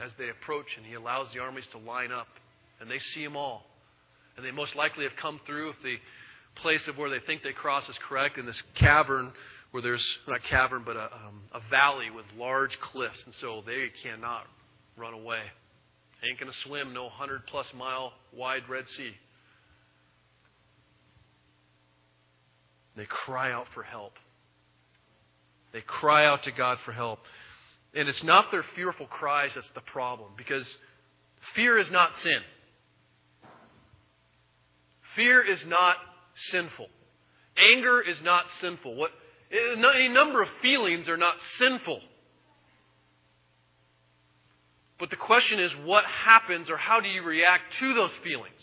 [0.00, 2.28] As they approach, and He allows the armies to line up,
[2.80, 3.66] and they see them all.
[4.36, 5.96] And they most likely have come through if the
[6.62, 9.32] place of where they think they cross is correct, in this cavern
[9.70, 13.18] where there's, not a cavern, but a, um, a valley with large cliffs.
[13.24, 14.44] And so they cannot
[14.96, 15.40] run away.
[16.28, 19.12] Ain't going to swim no 100 plus mile wide Red Sea.
[22.96, 24.12] They cry out for help.
[25.72, 27.20] They cry out to God for help.
[27.94, 30.66] And it's not their fearful cries that's the problem, because
[31.54, 32.40] fear is not sin.
[35.14, 35.96] Fear is not
[36.50, 36.86] sinful.
[37.56, 38.96] Anger is not sinful.
[38.96, 39.10] What,
[39.50, 42.00] any number of feelings are not sinful.
[44.98, 48.60] But the question is, what happens or how do you react to those feelings?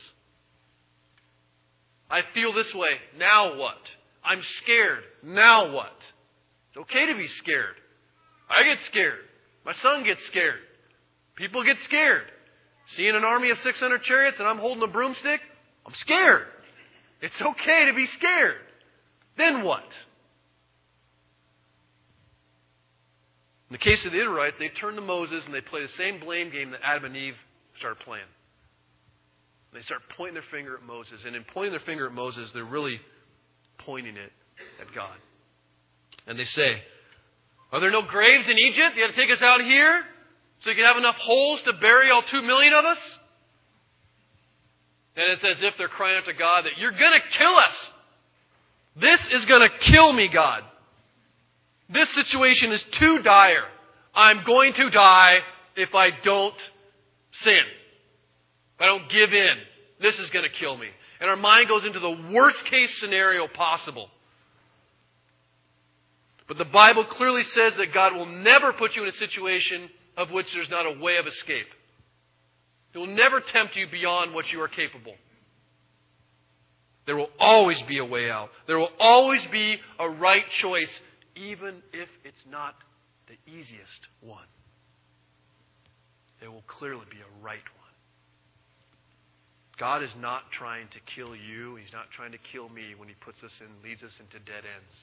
[2.09, 2.91] I feel this way.
[3.17, 3.77] Now what?
[4.23, 5.03] I'm scared.
[5.23, 5.95] Now what?
[6.69, 7.75] It's okay to be scared.
[8.49, 9.19] I get scared.
[9.65, 10.59] My son gets scared.
[11.35, 12.25] People get scared.
[12.95, 15.39] Seeing an army of 600 chariots and I'm holding a broomstick,
[15.85, 16.45] I'm scared.
[17.21, 18.57] It's okay to be scared.
[19.37, 19.83] Then what?
[23.69, 26.19] In the case of the Israelites, they turn to Moses and they play the same
[26.19, 27.35] blame game that Adam and Eve
[27.79, 28.29] started playing.
[29.73, 31.19] They start pointing their finger at Moses.
[31.25, 32.99] And in pointing their finger at Moses, they're really
[33.79, 34.31] pointing it
[34.79, 35.15] at God.
[36.27, 36.81] And they say,
[37.71, 38.95] Are there no graves in Egypt?
[38.95, 40.03] You have to take us out here
[40.63, 42.97] so you can have enough holes to bury all two million of us?
[45.17, 47.75] And it's as if they're crying out to God that you're going to kill us.
[49.01, 50.63] This is going to kill me, God.
[51.89, 53.65] This situation is too dire.
[54.13, 55.39] I'm going to die
[55.75, 56.55] if I don't
[57.43, 57.61] sin.
[58.75, 59.55] If I don't give in.
[60.01, 60.87] This is going to kill me.
[61.19, 64.09] And our mind goes into the worst case scenario possible.
[66.47, 70.31] But the Bible clearly says that God will never put you in a situation of
[70.31, 71.67] which there's not a way of escape.
[72.93, 75.15] He will never tempt you beyond what you are capable.
[77.05, 78.49] There will always be a way out.
[78.67, 80.89] There will always be a right choice,
[81.35, 82.75] even if it's not
[83.27, 84.47] the easiest one.
[86.39, 87.85] There will clearly be a right one.
[89.77, 91.75] God is not trying to kill you.
[91.75, 94.63] He's not trying to kill me when He puts us in, leads us into dead
[94.63, 94.95] ends.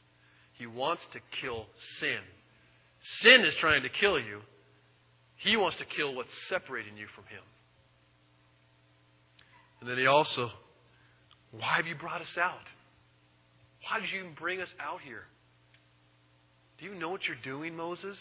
[0.56, 1.66] He wants to kill
[2.00, 2.20] sin.
[3.20, 4.40] Sin is trying to kill you.
[5.36, 7.42] He wants to kill what's separating you from Him.
[9.80, 10.48] And then He also,
[11.50, 12.64] why have you brought us out?
[13.84, 15.24] Why did you even bring us out here?
[16.82, 18.18] Do you know what you're doing, Moses?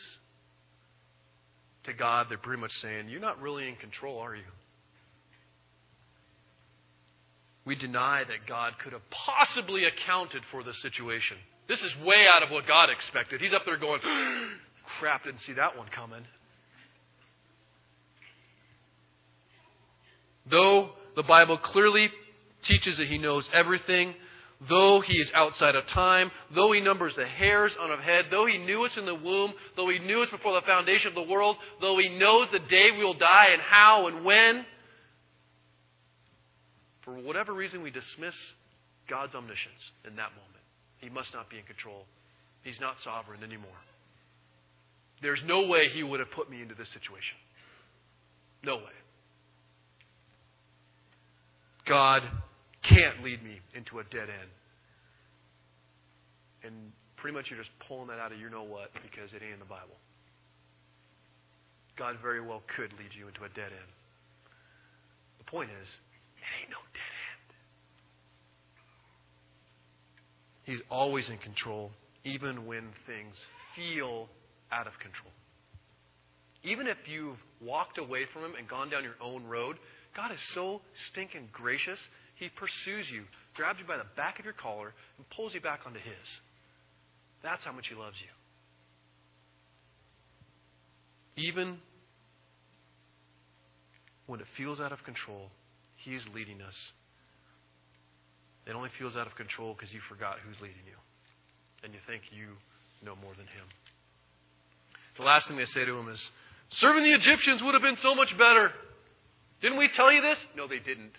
[1.86, 4.44] To God, they're pretty much saying, You're not really in control, are you?
[7.66, 11.38] we deny that God could have possibly accounted for the situation.
[11.68, 13.40] This is way out of what God expected.
[13.40, 14.02] He's up there going,
[15.00, 16.24] crap, didn't see that one coming.
[20.50, 22.10] Though the Bible clearly
[22.68, 24.16] teaches that He knows everything,
[24.70, 28.46] though He is outside of time, though He numbers the hairs on our head, though
[28.46, 31.32] He knew us in the womb, though He knew us before the foundation of the
[31.32, 34.66] world, though He knows the day we will die and how and when,
[37.04, 38.36] for whatever reason, we dismiss
[39.10, 40.48] God's omniscience in that moment.
[41.00, 42.06] He must not be in control.
[42.64, 43.70] He's not sovereign anymore.
[45.22, 47.36] There's no way He would have put me into this situation.
[48.64, 48.84] No way.
[51.88, 52.22] God
[52.84, 54.50] can't lead me into a dead end.
[56.64, 59.54] And pretty much you're just pulling that out of you know what because it ain't
[59.54, 59.98] in the Bible.
[61.98, 63.92] God very well could lead you into a dead end.
[65.38, 65.88] The point is,
[66.38, 67.54] it ain't no dead end.
[70.64, 71.92] He's always in control,
[72.24, 73.36] even when things
[73.76, 74.30] feel
[74.72, 75.34] out of control.
[76.64, 79.78] Even if you've walked away from Him and gone down your own road,
[80.16, 82.00] God is so stinking gracious,
[82.42, 83.22] He pursues you,
[83.54, 86.26] grabs you by the back of your collar, and pulls you back onto His.
[87.46, 88.34] That's how much He loves you.
[91.38, 91.78] Even
[94.26, 95.54] when it feels out of control,
[96.04, 96.74] He is leading us.
[98.66, 100.98] It only feels out of control because you forgot who's leading you.
[101.84, 102.58] And you think you
[103.06, 103.70] know more than Him.
[105.18, 106.22] The last thing they say to him is,
[106.82, 108.72] Serving the Egyptians would have been so much better.
[109.62, 110.38] Didn't we tell you this?
[110.58, 111.14] No, they didn't.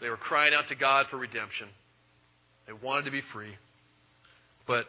[0.00, 1.68] They were crying out to God for redemption.
[2.66, 3.54] They wanted to be free.
[4.66, 4.86] But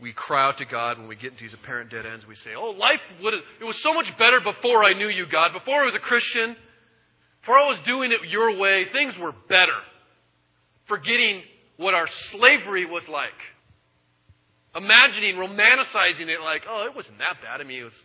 [0.00, 2.24] we cry out to God when we get into these apparent dead ends.
[2.26, 5.52] We say, Oh, life would it was so much better before I knew you, God.
[5.52, 6.56] Before I was a Christian,
[7.40, 9.78] before I was doing it your way, things were better.
[10.88, 11.42] Forgetting
[11.76, 13.36] what our slavery was like
[14.76, 17.60] imagining, romanticizing it like, oh, it wasn't that bad.
[17.60, 18.00] I mean, it was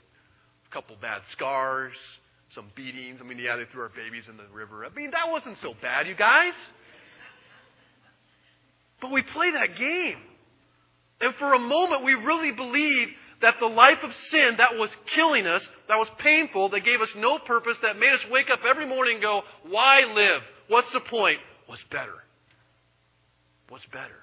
[0.69, 1.93] a couple bad scars,
[2.55, 3.19] some beatings.
[3.21, 4.85] I mean, yeah, they threw our babies in the river.
[4.85, 6.53] I mean, that wasn't so bad, you guys.
[9.01, 10.17] But we play that game.
[11.21, 13.07] And for a moment, we really believe
[13.41, 17.09] that the life of sin that was killing us, that was painful, that gave us
[17.15, 20.41] no purpose, that made us wake up every morning and go, why live?
[20.67, 21.39] What's the point?
[21.65, 22.13] What's better.
[23.69, 24.19] What's better.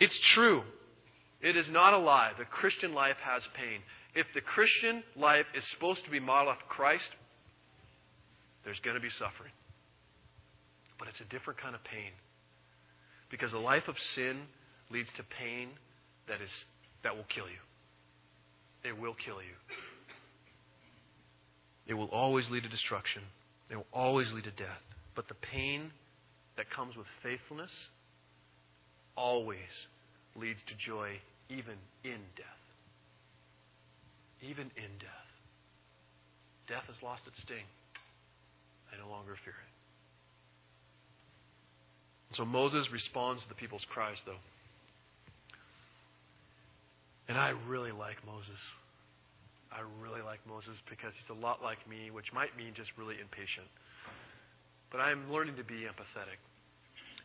[0.00, 0.62] It's true.
[1.40, 2.32] It is not a lie.
[2.38, 3.80] The Christian life has pain.
[4.18, 7.06] If the Christian life is supposed to be modeled after Christ,
[8.64, 9.52] there's going to be suffering.
[10.98, 12.10] But it's a different kind of pain.
[13.30, 14.40] Because a life of sin
[14.90, 15.68] leads to pain
[16.26, 16.50] that is
[17.04, 17.62] that will kill you.
[18.82, 19.54] It will kill you.
[21.86, 23.22] It will always lead to destruction.
[23.70, 24.82] It will always lead to death.
[25.14, 25.92] But the pain
[26.56, 27.70] that comes with faithfulness
[29.16, 29.58] always
[30.34, 31.12] leads to joy,
[31.48, 32.67] even in death.
[34.42, 35.28] Even in death.
[36.68, 37.64] Death has lost its sting.
[38.92, 39.72] I no longer fear it.
[42.36, 44.40] So Moses responds to the people's cries, though.
[47.28, 48.60] And I really like Moses.
[49.72, 53.16] I really like Moses because he's a lot like me, which might mean just really
[53.20, 53.68] impatient.
[54.90, 56.40] But I'm learning to be empathetic.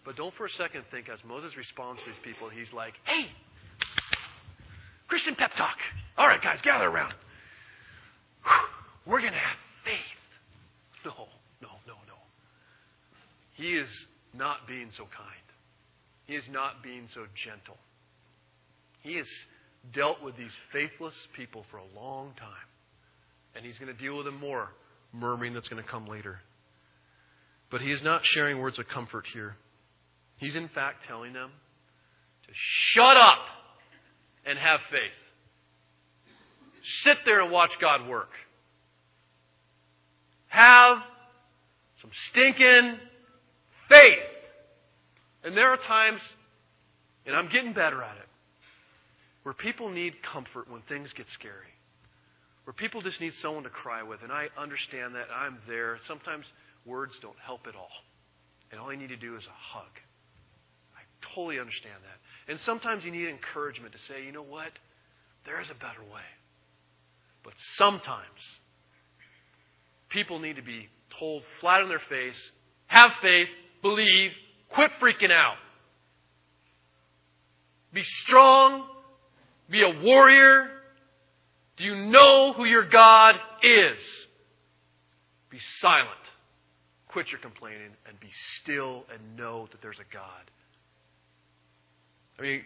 [0.03, 3.31] But don't for a second think as Moses responds to these people, he's like, hey,
[5.07, 5.77] Christian pep talk.
[6.17, 7.13] All right, guys, gather around.
[9.05, 11.05] We're going to have faith.
[11.05, 11.27] No,
[11.61, 12.19] no, no, no.
[13.55, 13.89] He is
[14.33, 15.43] not being so kind.
[16.25, 17.77] He is not being so gentle.
[19.01, 19.27] He has
[19.93, 22.67] dealt with these faithless people for a long time.
[23.55, 24.69] And he's going to deal with them more,
[25.11, 26.39] murmuring that's going to come later.
[27.69, 29.55] But he is not sharing words of comfort here.
[30.37, 31.51] He's in fact telling them
[32.47, 32.53] to
[32.93, 33.39] shut up
[34.45, 35.22] and have faith.
[37.03, 38.29] Sit there and watch God work.
[40.47, 40.97] Have
[42.01, 42.97] some stinking
[43.89, 44.19] faith.
[45.43, 46.21] And there are times,
[47.25, 48.27] and I'm getting better at it,
[49.43, 51.73] where people need comfort when things get scary.
[52.65, 54.21] Where people just need someone to cry with.
[54.23, 55.27] And I understand that.
[55.35, 55.99] I'm there.
[56.07, 56.45] Sometimes
[56.85, 57.91] words don't help at all.
[58.71, 59.91] And all you need to do is a hug
[60.95, 61.01] I
[61.35, 62.51] totally understand that.
[62.51, 64.71] And sometimes you need encouragement to say, you know what?
[65.45, 66.23] There is a better way.
[67.43, 68.23] But sometimes
[70.09, 70.87] people need to be
[71.19, 72.35] told flat on their face,
[72.87, 73.47] have faith,
[73.81, 74.31] believe,
[74.69, 75.57] quit freaking out.
[77.93, 78.87] Be strong,
[79.69, 80.67] be a warrior.
[81.77, 83.97] Do you know who your God is?
[85.49, 86.09] Be silent.
[87.07, 88.29] Quit your complaining and be
[88.61, 90.49] still and know that there's a God.
[92.39, 92.61] I mean,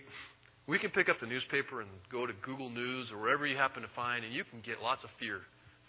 [0.67, 3.81] we can pick up the newspaper and go to Google News or wherever you happen
[3.83, 5.39] to find, and you can get lots of fear.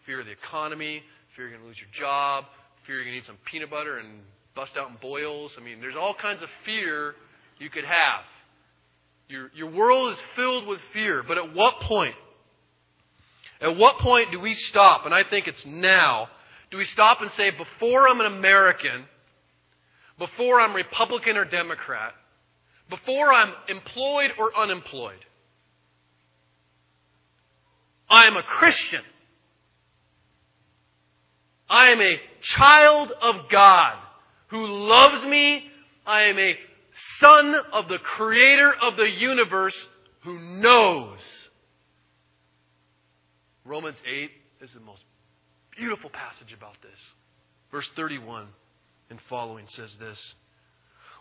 [0.07, 1.03] Fear of the economy,
[1.35, 2.45] fear you're going to lose your job,
[2.87, 4.21] fear you're going to eat some peanut butter and
[4.55, 5.51] bust out in boils.
[5.59, 7.15] I mean, there's all kinds of fear
[7.59, 8.23] you could have.
[9.29, 12.15] Your, your world is filled with fear, but at what point?
[13.61, 15.05] At what point do we stop?
[15.05, 16.29] And I think it's now.
[16.71, 19.05] Do we stop and say, before I'm an American,
[20.19, 22.13] before I'm Republican or Democrat,
[22.89, 25.25] before I'm employed or unemployed.
[28.09, 29.03] I am a Christian.
[31.69, 32.17] I am a
[32.57, 33.99] child of God
[34.49, 35.65] who loves me.
[36.07, 36.55] I am a
[37.21, 39.77] son of the creator of the universe
[40.25, 41.19] who knows.
[43.65, 44.31] Romans 8
[44.63, 45.03] is the most
[45.77, 46.99] beautiful passage about this.
[47.71, 48.47] Verse 31
[49.11, 50.19] and following says this.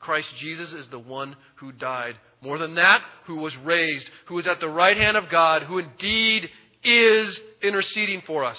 [0.00, 2.16] Christ Jesus is the one who died.
[2.42, 5.78] More than that, who was raised, who is at the right hand of God, who
[5.78, 6.48] indeed
[6.82, 8.58] is interceding for us.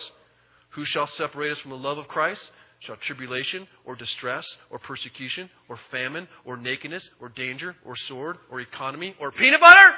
[0.71, 2.41] Who shall separate us from the love of Christ?
[2.81, 8.59] Shall tribulation, or distress, or persecution, or famine, or nakedness, or danger, or sword, or
[8.59, 9.93] economy, or peanut butter?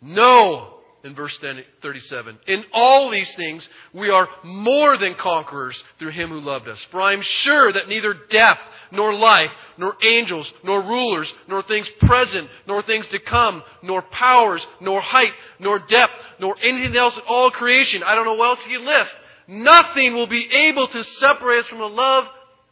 [0.00, 1.36] No, in verse
[1.82, 2.38] 37.
[2.46, 6.78] In all these things, we are more than conquerors through him who loved us.
[6.90, 8.58] For I am sure that neither death,
[8.90, 14.64] nor life, nor angels, nor rulers, nor things present, nor things to come, nor powers,
[14.80, 18.02] nor height, nor depth, nor anything else in all creation.
[18.02, 19.12] I don't know what else you list.
[19.46, 22.24] Nothing will be able to separate us from the love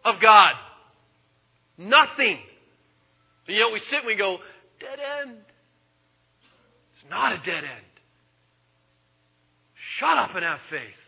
[0.05, 0.53] of God.
[1.79, 2.39] Nothing.
[3.47, 4.39] And yet we sit and we go,
[4.81, 5.37] dead end.
[6.95, 7.96] It's not a dead end.
[9.99, 11.01] Shut up and have faith.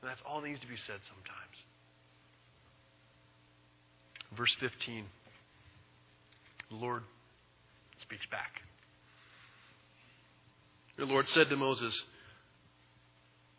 [0.00, 1.56] And that's all that needs to be said sometimes.
[4.36, 5.04] Verse 15.
[6.70, 7.02] The Lord
[8.00, 8.50] speaks back.
[10.98, 11.94] The Lord said to Moses,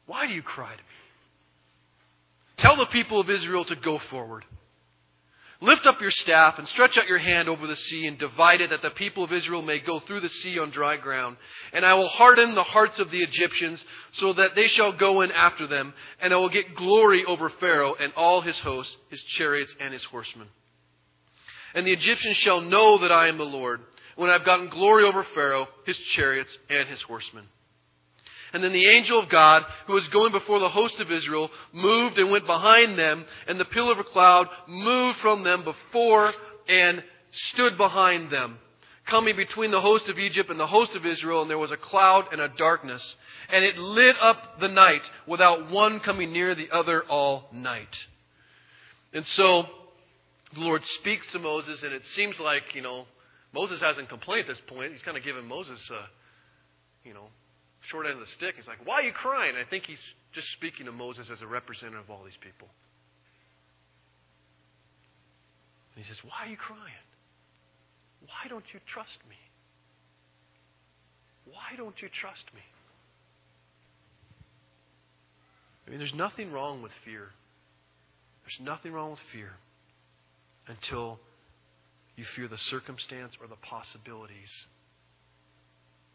[0.05, 0.83] Why do you cry to me?
[2.59, 4.45] Tell the people of Israel to go forward.
[5.63, 8.71] Lift up your staff and stretch out your hand over the sea and divide it
[8.71, 11.37] that the people of Israel may go through the sea on dry ground.
[11.71, 13.81] And I will harden the hearts of the Egyptians
[14.15, 15.93] so that they shall go in after them.
[16.21, 20.03] And I will get glory over Pharaoh and all his hosts, his chariots and his
[20.03, 20.49] horsemen.
[21.73, 23.79] And the Egyptians shall know that I am the Lord
[24.17, 27.45] when I have gotten glory over Pharaoh, his chariots and his horsemen.
[28.53, 32.19] And then the angel of God, who was going before the host of Israel, moved
[32.19, 36.31] and went behind them, and the pillar of a cloud moved from them before
[36.67, 37.03] and
[37.51, 38.59] stood behind them,
[39.09, 41.77] coming between the host of Egypt and the host of Israel, and there was a
[41.77, 43.01] cloud and a darkness.
[43.51, 47.95] And it lit up the night without one coming near the other all night.
[49.13, 49.63] And so,
[50.53, 53.05] the Lord speaks to Moses, and it seems like, you know,
[53.51, 54.93] Moses hasn't complained at this point.
[54.93, 56.05] He's kind of given Moses, uh,
[57.03, 57.27] you know,
[57.91, 58.55] short end of the stick.
[58.57, 59.55] He's like, Why are you crying?
[59.55, 60.01] I think he's
[60.33, 62.67] just speaking to Moses as a representative of all these people.
[65.95, 67.05] And he says, Why are you crying?
[68.25, 69.35] Why don't you trust me?
[71.45, 72.61] Why don't you trust me?
[75.85, 77.27] I mean, there's nothing wrong with fear.
[78.45, 79.51] There's nothing wrong with fear
[80.67, 81.19] until
[82.15, 84.49] you fear the circumstance or the possibilities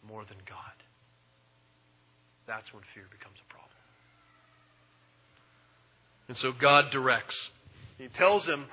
[0.08, 0.87] more than God
[2.48, 3.76] that's when fear becomes a problem.
[6.28, 7.36] And so God directs.
[7.98, 8.64] He tells him,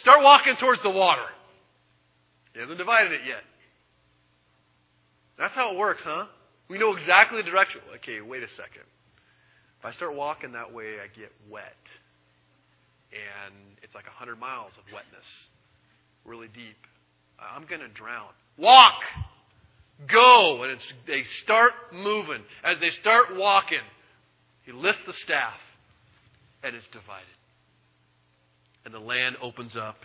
[0.00, 1.24] start walking towards the water.
[2.52, 3.42] He hasn't divided it yet.
[5.38, 6.26] That's how it works, huh?
[6.68, 7.80] We know exactly the direction.
[7.96, 8.86] Okay, wait a second.
[9.80, 11.76] If I start walking that way, I get wet.
[13.12, 15.26] And it's like 100 miles of wetness,
[16.24, 16.78] really deep.
[17.38, 18.30] I'm going to drown.
[18.56, 19.02] Walk!
[20.10, 20.64] Go.
[20.64, 22.42] And they start moving.
[22.64, 23.84] As they start walking,
[24.64, 25.58] he lifts the staff
[26.62, 27.26] and it's divided.
[28.84, 29.96] And the land opens up,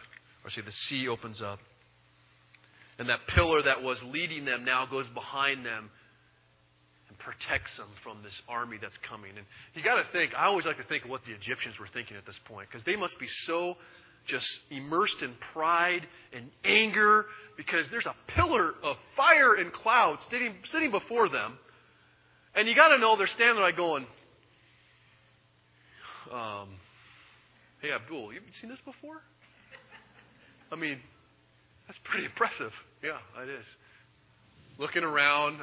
[0.44, 1.60] or say the sea opens up.
[2.98, 5.90] And that pillar that was leading them now goes behind them
[7.08, 9.32] and protects them from this army that's coming.
[9.36, 11.88] And you got to think, I always like to think of what the Egyptians were
[11.94, 13.76] thinking at this point, because they must be so
[14.28, 16.02] just immersed in pride
[16.34, 17.26] and anger
[17.58, 21.58] because there's a pillar of fire and cloud sitting, sitting before them.
[22.56, 24.06] And you got to know they're standing there going,
[26.34, 26.70] um,
[27.82, 29.22] Hey, Abdul, you've seen this before?
[30.72, 31.00] I mean,
[31.88, 32.72] that's pretty impressive.
[33.02, 33.66] Yeah, it is.
[34.78, 35.60] Looking around,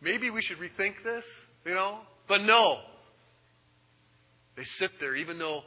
[0.00, 1.24] maybe we should rethink this,
[1.66, 1.98] you know?
[2.28, 2.78] But no.
[4.56, 5.60] They sit there, even though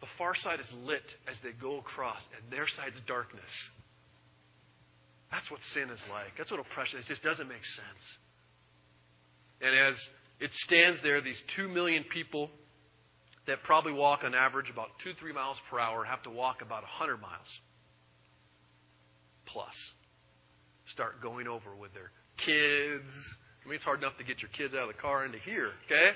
[0.00, 3.54] the far side is lit as they go across, and their side's darkness.
[5.30, 6.36] That's what sin is like.
[6.38, 7.06] That's what oppression is.
[7.06, 8.04] It just doesn't make sense.
[9.60, 9.96] And as
[10.40, 12.50] it stands there, these two million people
[13.46, 16.82] that probably walk on average about two, three miles per hour have to walk about
[16.82, 17.48] a 100 miles
[19.46, 19.74] plus.
[20.92, 22.10] Start going over with their
[22.44, 23.08] kids.
[23.64, 25.70] I mean, it's hard enough to get your kids out of the car into here,
[25.86, 26.10] okay?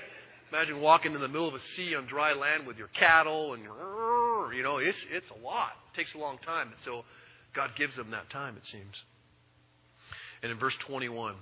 [0.51, 3.63] Imagine walking in the middle of a sea on dry land with your cattle and
[3.63, 5.71] you know, it's, it's a lot.
[5.93, 6.67] It takes a long time.
[6.67, 7.03] And so
[7.55, 8.95] God gives them that time, it seems.
[10.43, 11.35] And in verse 21,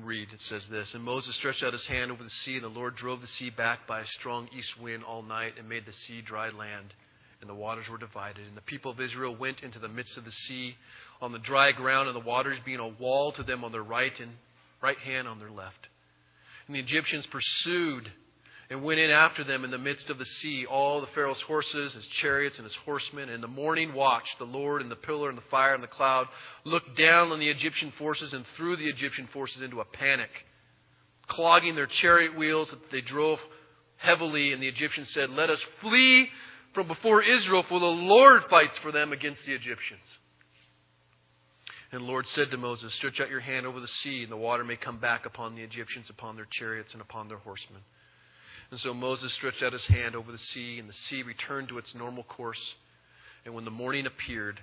[0.00, 0.28] read.
[0.32, 2.96] It says this And Moses stretched out his hand over the sea, and the Lord
[2.96, 6.22] drove the sea back by a strong east wind all night, and made the sea
[6.22, 6.94] dry land,
[7.40, 8.46] and the waters were divided.
[8.46, 10.76] And the people of Israel went into the midst of the sea
[11.20, 14.18] on the dry ground, and the waters being a wall to them on their right
[14.20, 14.32] and
[14.82, 15.88] right hand on their left.
[16.72, 18.10] And the Egyptians pursued
[18.70, 21.92] and went in after them in the midst of the sea, all the Pharaoh's horses,
[21.92, 23.24] his chariots, and his horsemen.
[23.24, 25.88] And in the morning watch, the Lord in the pillar and the fire and the
[25.88, 26.28] cloud
[26.64, 30.30] looked down on the Egyptian forces and threw the Egyptian forces into a panic,
[31.28, 32.68] clogging their chariot wheels.
[32.70, 33.38] That they drove
[33.98, 36.28] heavily, and the Egyptians said, Let us flee
[36.74, 40.00] from before Israel, for the Lord fights for them against the Egyptians.
[41.92, 44.36] And the Lord said to Moses, Stretch out your hand over the sea, and the
[44.36, 47.82] water may come back upon the Egyptians, upon their chariots, and upon their horsemen.
[48.70, 51.76] And so Moses stretched out his hand over the sea, and the sea returned to
[51.76, 52.60] its normal course.
[53.44, 54.58] And when the morning appeared,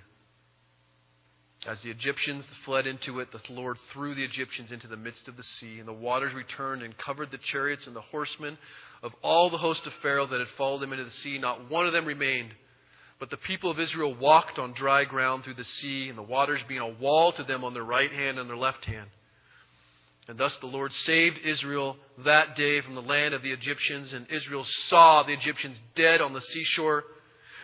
[1.68, 5.36] as the Egyptians fled into it, the Lord threw the Egyptians into the midst of
[5.36, 8.58] the sea, and the waters returned and covered the chariots and the horsemen
[9.04, 11.38] of all the host of Pharaoh that had followed them into the sea.
[11.38, 12.50] Not one of them remained.
[13.20, 16.62] But the people of Israel walked on dry ground through the sea, and the waters
[16.66, 19.08] being a wall to them on their right hand and their left hand.
[20.26, 24.12] And thus the Lord saved Israel that day from the land of the Egyptians.
[24.12, 27.04] And Israel saw the Egyptians dead on the seashore.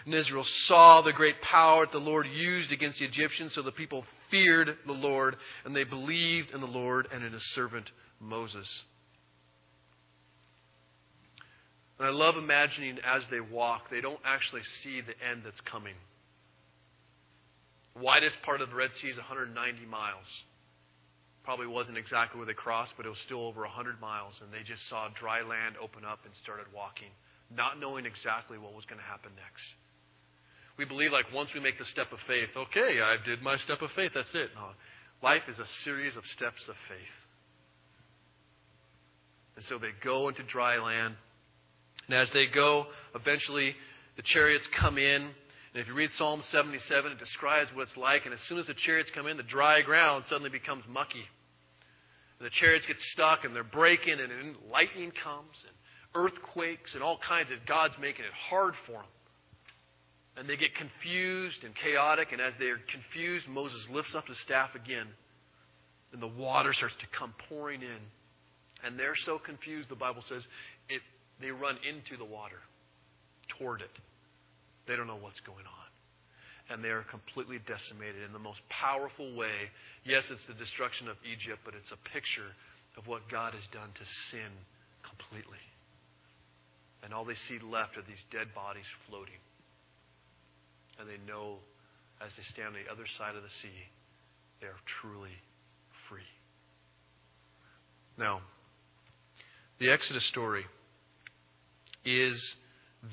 [0.04, 3.52] And Israel saw the great power that the Lord used against the Egyptians.
[3.54, 7.54] So the people feared the Lord, and they believed in the Lord and in his
[7.54, 7.88] servant
[8.20, 8.66] Moses.
[11.98, 15.96] And I love imagining as they walk, they don't actually see the end that's coming.
[17.96, 20.28] The widest part of the Red Sea is 190 miles.
[21.44, 24.66] Probably wasn't exactly where they crossed, but it was still over 100 miles, and they
[24.66, 27.08] just saw dry land open up and started walking,
[27.48, 29.64] not knowing exactly what was going to happen next.
[30.76, 33.80] We believe like once we make the step of faith, okay, I did my step
[33.80, 34.50] of faith, that's it.
[34.52, 34.76] No,
[35.22, 37.16] life is a series of steps of faith.
[39.56, 41.16] And so they go into dry land,
[42.08, 43.74] and as they go, eventually
[44.16, 45.22] the chariots come in.
[45.22, 48.24] And if you read Psalm 77, it describes what it's like.
[48.24, 51.24] And as soon as the chariots come in, the dry ground suddenly becomes mucky.
[52.38, 55.74] And the chariots get stuck and they're breaking, and lightning comes, and
[56.14, 57.58] earthquakes, and all kinds of.
[57.66, 59.12] God's making it hard for them.
[60.36, 64.74] And they get confused and chaotic, and as they're confused, Moses lifts up his staff
[64.74, 65.06] again,
[66.12, 68.00] and the water starts to come pouring in.
[68.84, 70.42] And they're so confused, the Bible says,
[71.40, 72.60] they run into the water,
[73.58, 73.92] toward it.
[74.88, 75.86] They don't know what's going on
[76.68, 79.70] and they are completely decimated in the most powerful way.
[80.04, 82.50] Yes, it's the destruction of Egypt, but it's a picture
[82.98, 84.50] of what God has done to sin
[85.06, 85.62] completely.
[87.04, 89.38] And all they see left are these dead bodies floating.
[90.98, 91.62] And they know
[92.18, 93.78] as they stand on the other side of the sea,
[94.58, 95.36] they are truly
[96.08, 96.26] free.
[98.18, 98.40] Now,
[99.78, 100.64] the Exodus story
[102.06, 102.40] is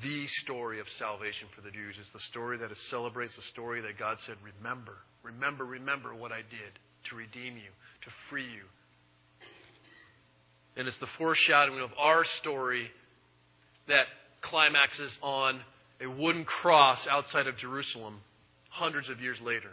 [0.02, 1.96] the story of salvation for the Jews.
[1.98, 6.38] It's the story that celebrates the story that God said, Remember, remember, remember what I
[6.38, 6.72] did
[7.10, 7.70] to redeem you,
[8.02, 8.64] to free you.
[10.76, 12.88] And it's the foreshadowing of our story
[13.88, 14.06] that
[14.42, 15.60] climaxes on
[16.00, 18.20] a wooden cross outside of Jerusalem
[18.70, 19.70] hundreds of years later.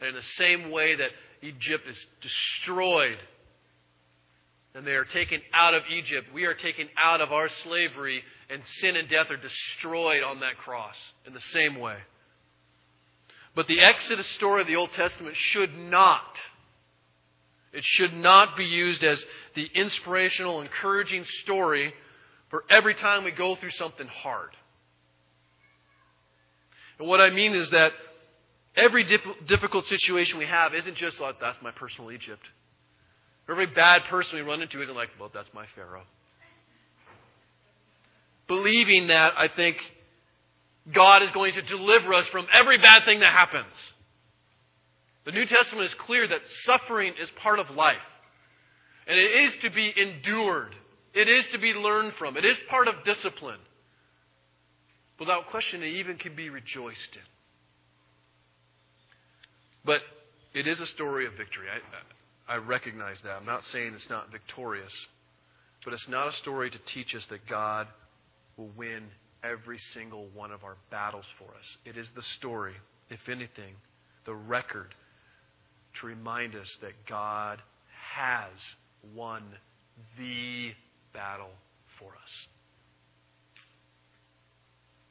[0.00, 1.10] And in the same way that
[1.42, 3.18] Egypt is destroyed
[4.74, 6.28] and they are taken out of Egypt.
[6.32, 10.58] We are taken out of our slavery, and sin and death are destroyed on that
[10.58, 10.94] cross
[11.26, 11.96] in the same way.
[13.56, 16.22] But the Exodus story of the Old Testament should not.
[17.72, 19.22] It should not be used as
[19.56, 21.92] the inspirational, encouraging story
[22.48, 24.50] for every time we go through something hard.
[26.98, 27.92] And what I mean is that
[28.76, 29.06] every
[29.48, 32.42] difficult situation we have isn't just like, that's my personal Egypt.
[33.50, 36.04] Every bad person we run into isn't like, well, that's my Pharaoh.
[38.46, 39.76] Believing that, I think
[40.94, 43.74] God is going to deliver us from every bad thing that happens.
[45.26, 47.96] The New Testament is clear that suffering is part of life.
[49.06, 50.74] And it is to be endured.
[51.12, 52.36] It is to be learned from.
[52.36, 53.58] It is part of discipline.
[55.18, 57.28] Without question, it even can be rejoiced in.
[59.84, 60.00] But
[60.54, 61.66] it is a story of victory.
[61.68, 61.78] I,
[62.50, 63.30] I recognize that.
[63.30, 64.92] I'm not saying it's not victorious,
[65.84, 67.86] but it's not a story to teach us that God
[68.56, 69.04] will win
[69.44, 71.64] every single one of our battles for us.
[71.84, 72.74] It is the story,
[73.08, 73.74] if anything,
[74.26, 74.92] the record
[76.00, 77.60] to remind us that God
[78.16, 78.50] has
[79.14, 79.44] won
[80.18, 80.72] the
[81.14, 81.52] battle
[82.00, 82.32] for us.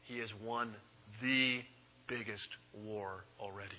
[0.01, 0.73] He has won
[1.21, 1.61] the
[2.09, 3.69] biggest war already.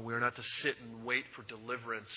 [0.00, 2.08] And we are not to sit and wait for deliverance,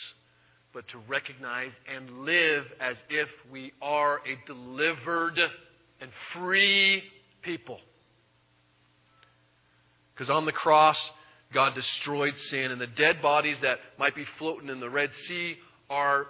[0.73, 5.37] but to recognize and live as if we are a delivered
[5.99, 7.03] and free
[7.41, 7.77] people.
[10.13, 10.95] Because on the cross,
[11.53, 15.57] God destroyed sin, and the dead bodies that might be floating in the Red Sea
[15.89, 16.27] are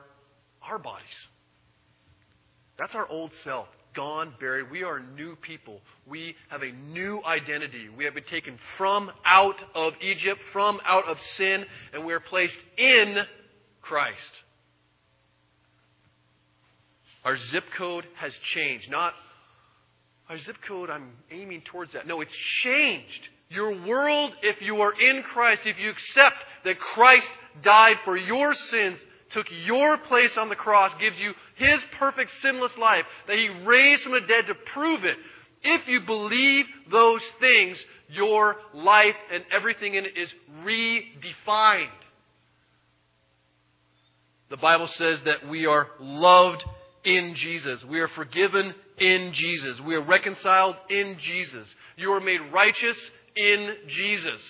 [0.67, 1.05] our bodies.
[2.79, 4.71] That's our old self, gone, buried.
[4.71, 5.81] We are new people.
[6.07, 7.89] We have a new identity.
[7.95, 12.19] We have been taken from out of Egypt, from out of sin, and we are
[12.19, 13.17] placed in
[13.81, 14.17] Christ.
[17.23, 18.89] Our zip code has changed.
[18.91, 19.13] Not
[20.29, 22.07] our zip code, I'm aiming towards that.
[22.07, 23.29] No, it's changed.
[23.49, 27.27] Your world, if you are in Christ, if you accept that Christ
[27.61, 28.97] died for your sins,
[29.33, 34.03] took your place on the cross, gives you His perfect sinless life, that He raised
[34.03, 35.17] from the dead to prove it.
[35.63, 37.77] If you believe those things,
[38.09, 40.29] your life and everything in it is
[40.63, 41.87] redefined.
[44.49, 46.63] The Bible says that we are loved
[47.05, 47.83] in Jesus.
[47.89, 49.79] We are forgiven in Jesus.
[49.85, 51.67] We are reconciled in Jesus.
[51.95, 52.97] You are made righteous
[53.35, 54.41] in Jesus.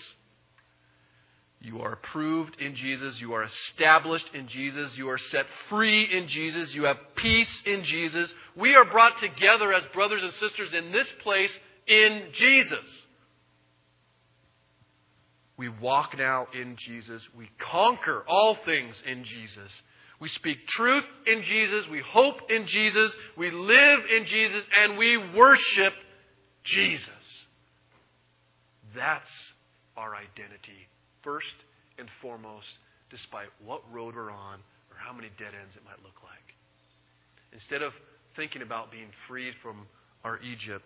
[1.64, 3.16] You are approved in Jesus.
[3.22, 4.92] You are established in Jesus.
[4.98, 6.76] You are set free in Jesus.
[6.76, 8.32] You have peace in Jesus.
[8.58, 11.50] We are brought together as brothers and sisters in this place
[11.88, 12.86] in Jesus.
[15.56, 17.22] We walk now in Jesus.
[17.38, 19.72] We conquer all things in Jesus.
[20.20, 21.86] We speak truth in Jesus.
[21.90, 23.16] We hope in Jesus.
[23.38, 24.64] We live in Jesus.
[24.82, 25.94] And we worship
[26.66, 27.08] Jesus.
[28.94, 29.30] That's
[29.96, 30.88] our identity,
[31.24, 31.56] first
[31.98, 32.68] and foremost,
[33.10, 34.60] despite what road we're on
[34.90, 36.48] or how many dead ends it might look like.
[37.52, 37.94] Instead of
[38.36, 39.86] thinking about being freed from
[40.24, 40.86] our Egypt,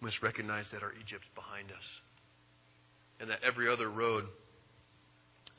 [0.00, 1.88] we must recognize that our Egypt's behind us.
[3.20, 4.24] And that every other road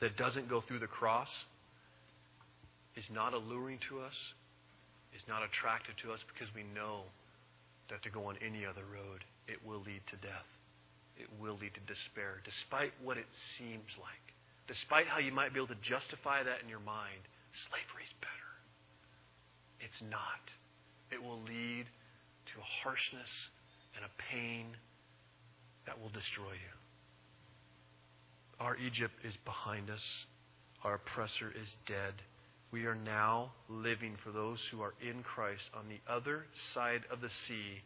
[0.00, 1.28] that doesn't go through the cross
[2.96, 4.16] is not alluring to us,
[5.14, 7.04] is not attractive to us because we know
[7.90, 10.48] that to go on any other road it will lead to death.
[11.20, 13.28] It will lead to despair, despite what it
[13.60, 14.24] seems like.
[14.64, 17.20] Despite how you might be able to justify that in your mind,
[17.68, 18.52] slavery's better.
[19.84, 20.44] It's not.
[21.12, 23.32] It will lead to a harshness
[23.96, 24.72] and a pain
[25.84, 26.74] that will destroy you.
[28.60, 30.04] Our Egypt is behind us.
[30.84, 32.14] Our oppressor is dead.
[32.72, 37.20] We are now living for those who are in Christ on the other side of
[37.20, 37.82] the sea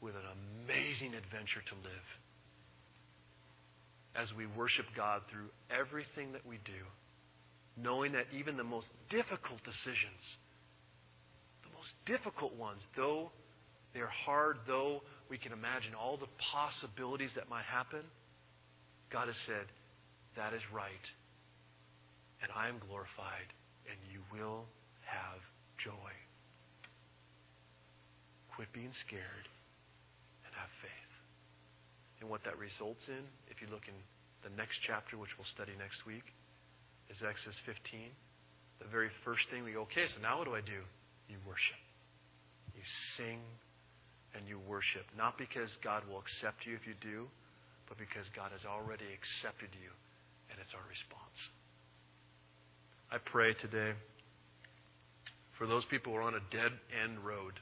[0.00, 0.26] with an
[0.64, 2.08] amazing adventure to live
[4.16, 6.82] as we worship God through everything that we do,
[7.76, 10.22] knowing that even the most difficult decisions,
[11.62, 13.30] the most difficult ones, though
[13.92, 18.00] they're hard, though we can imagine all the possibilities that might happen,
[19.12, 19.66] God has said,
[20.36, 21.06] that is right,
[22.42, 23.48] and I am glorified,
[23.88, 24.64] and you will
[25.04, 25.40] have
[25.82, 26.12] joy.
[28.54, 29.46] Quit being scared
[30.44, 31.05] and have faith.
[32.20, 33.96] And what that results in, if you look in
[34.40, 36.24] the next chapter, which we'll study next week,
[37.12, 38.08] is Exodus 15.
[38.80, 40.80] The very first thing we go, okay, so now what do I do?
[41.28, 41.80] You worship.
[42.72, 42.84] You
[43.16, 43.40] sing
[44.36, 45.04] and you worship.
[45.16, 47.28] Not because God will accept you if you do,
[47.88, 49.90] but because God has already accepted you,
[50.52, 51.38] and it's our response.
[53.10, 53.96] I pray today
[55.56, 57.54] for those people who are on a dead end road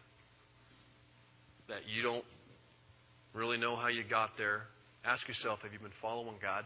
[1.68, 2.24] that you don't
[3.34, 4.62] really know how you got there,
[5.04, 6.64] ask yourself have you been following God?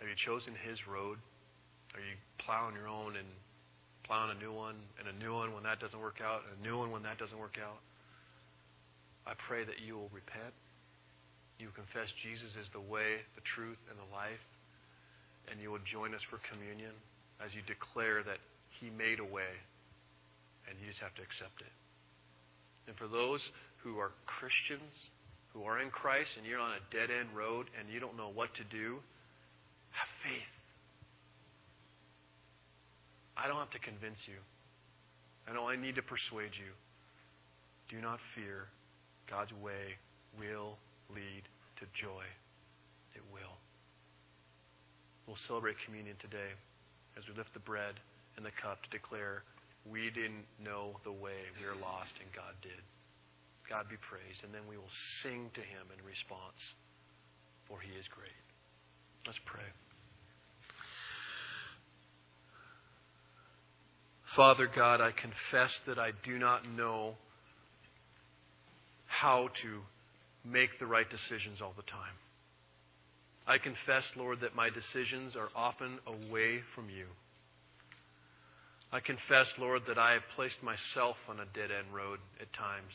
[0.00, 1.20] Have you chosen His road?
[1.92, 3.28] Are you plowing your own and
[4.08, 6.60] plowing a new one and a new one when that doesn't work out and a
[6.64, 7.84] new one when that doesn't work out?
[9.28, 10.56] I pray that you will repent.
[11.60, 14.40] You confess Jesus is the way, the truth, and the life.
[15.52, 16.96] And you will join us for communion
[17.44, 18.40] as you declare that
[18.80, 19.52] He made a way
[20.64, 21.74] and you just have to accept it.
[22.86, 23.40] And for those
[23.82, 24.92] who are Christians,
[25.52, 28.30] who are in Christ, and you're on a dead end road and you don't know
[28.32, 28.98] what to do,
[29.90, 30.54] have faith.
[33.36, 34.38] I don't have to convince you.
[35.48, 36.70] I don't I need to persuade you.
[37.88, 38.68] Do not fear.
[39.28, 39.96] God's way
[40.38, 40.76] will
[41.10, 41.42] lead
[41.80, 42.26] to joy.
[43.14, 43.56] It will.
[45.26, 46.54] We'll celebrate communion today
[47.16, 47.98] as we lift the bread
[48.36, 49.42] and the cup to declare
[49.88, 51.48] we didn't know the way.
[51.58, 52.82] We are lost, and God did.
[53.68, 54.44] God be praised.
[54.44, 56.58] And then we will sing to Him in response,
[57.68, 58.44] for He is great.
[59.26, 59.68] Let's pray.
[64.36, 67.14] Father God, I confess that I do not know
[69.06, 69.80] how to
[70.48, 72.14] make the right decisions all the time.
[73.46, 77.06] I confess, Lord, that my decisions are often away from you.
[78.92, 82.92] I confess, Lord, that I have placed myself on a dead end road at times.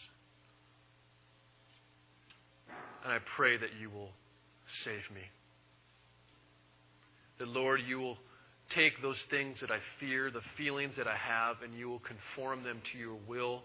[3.04, 4.12] And I pray that you will
[4.84, 5.22] save me.
[7.40, 8.18] That, Lord, you will
[8.76, 12.64] take those things that I fear, the feelings that I have, and you will conform
[12.64, 13.62] them to your will,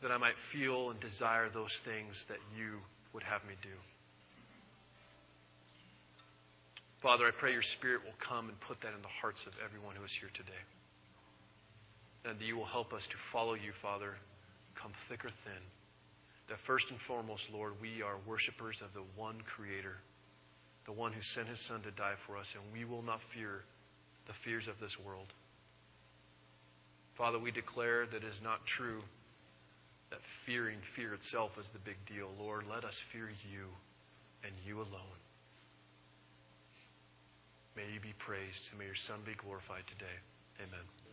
[0.00, 2.78] that I might feel and desire those things that you
[3.12, 3.76] would have me do.
[7.02, 9.98] Father, I pray your Spirit will come and put that in the hearts of everyone
[9.98, 10.62] who is here today.
[12.22, 14.14] And that you will help us to follow you, Father,
[14.78, 15.62] come thick or thin.
[16.46, 19.98] That first and foremost, Lord, we are worshipers of the one Creator,
[20.86, 23.66] the one who sent his Son to die for us, and we will not fear
[24.30, 25.26] the fears of this world.
[27.18, 29.02] Father, we declare that it is not true
[30.14, 32.30] that fearing fear itself is the big deal.
[32.38, 33.66] Lord, let us fear you
[34.46, 35.21] and you alone.
[37.76, 40.16] May you be praised, and may your Son be glorified today.
[40.60, 41.11] Amen.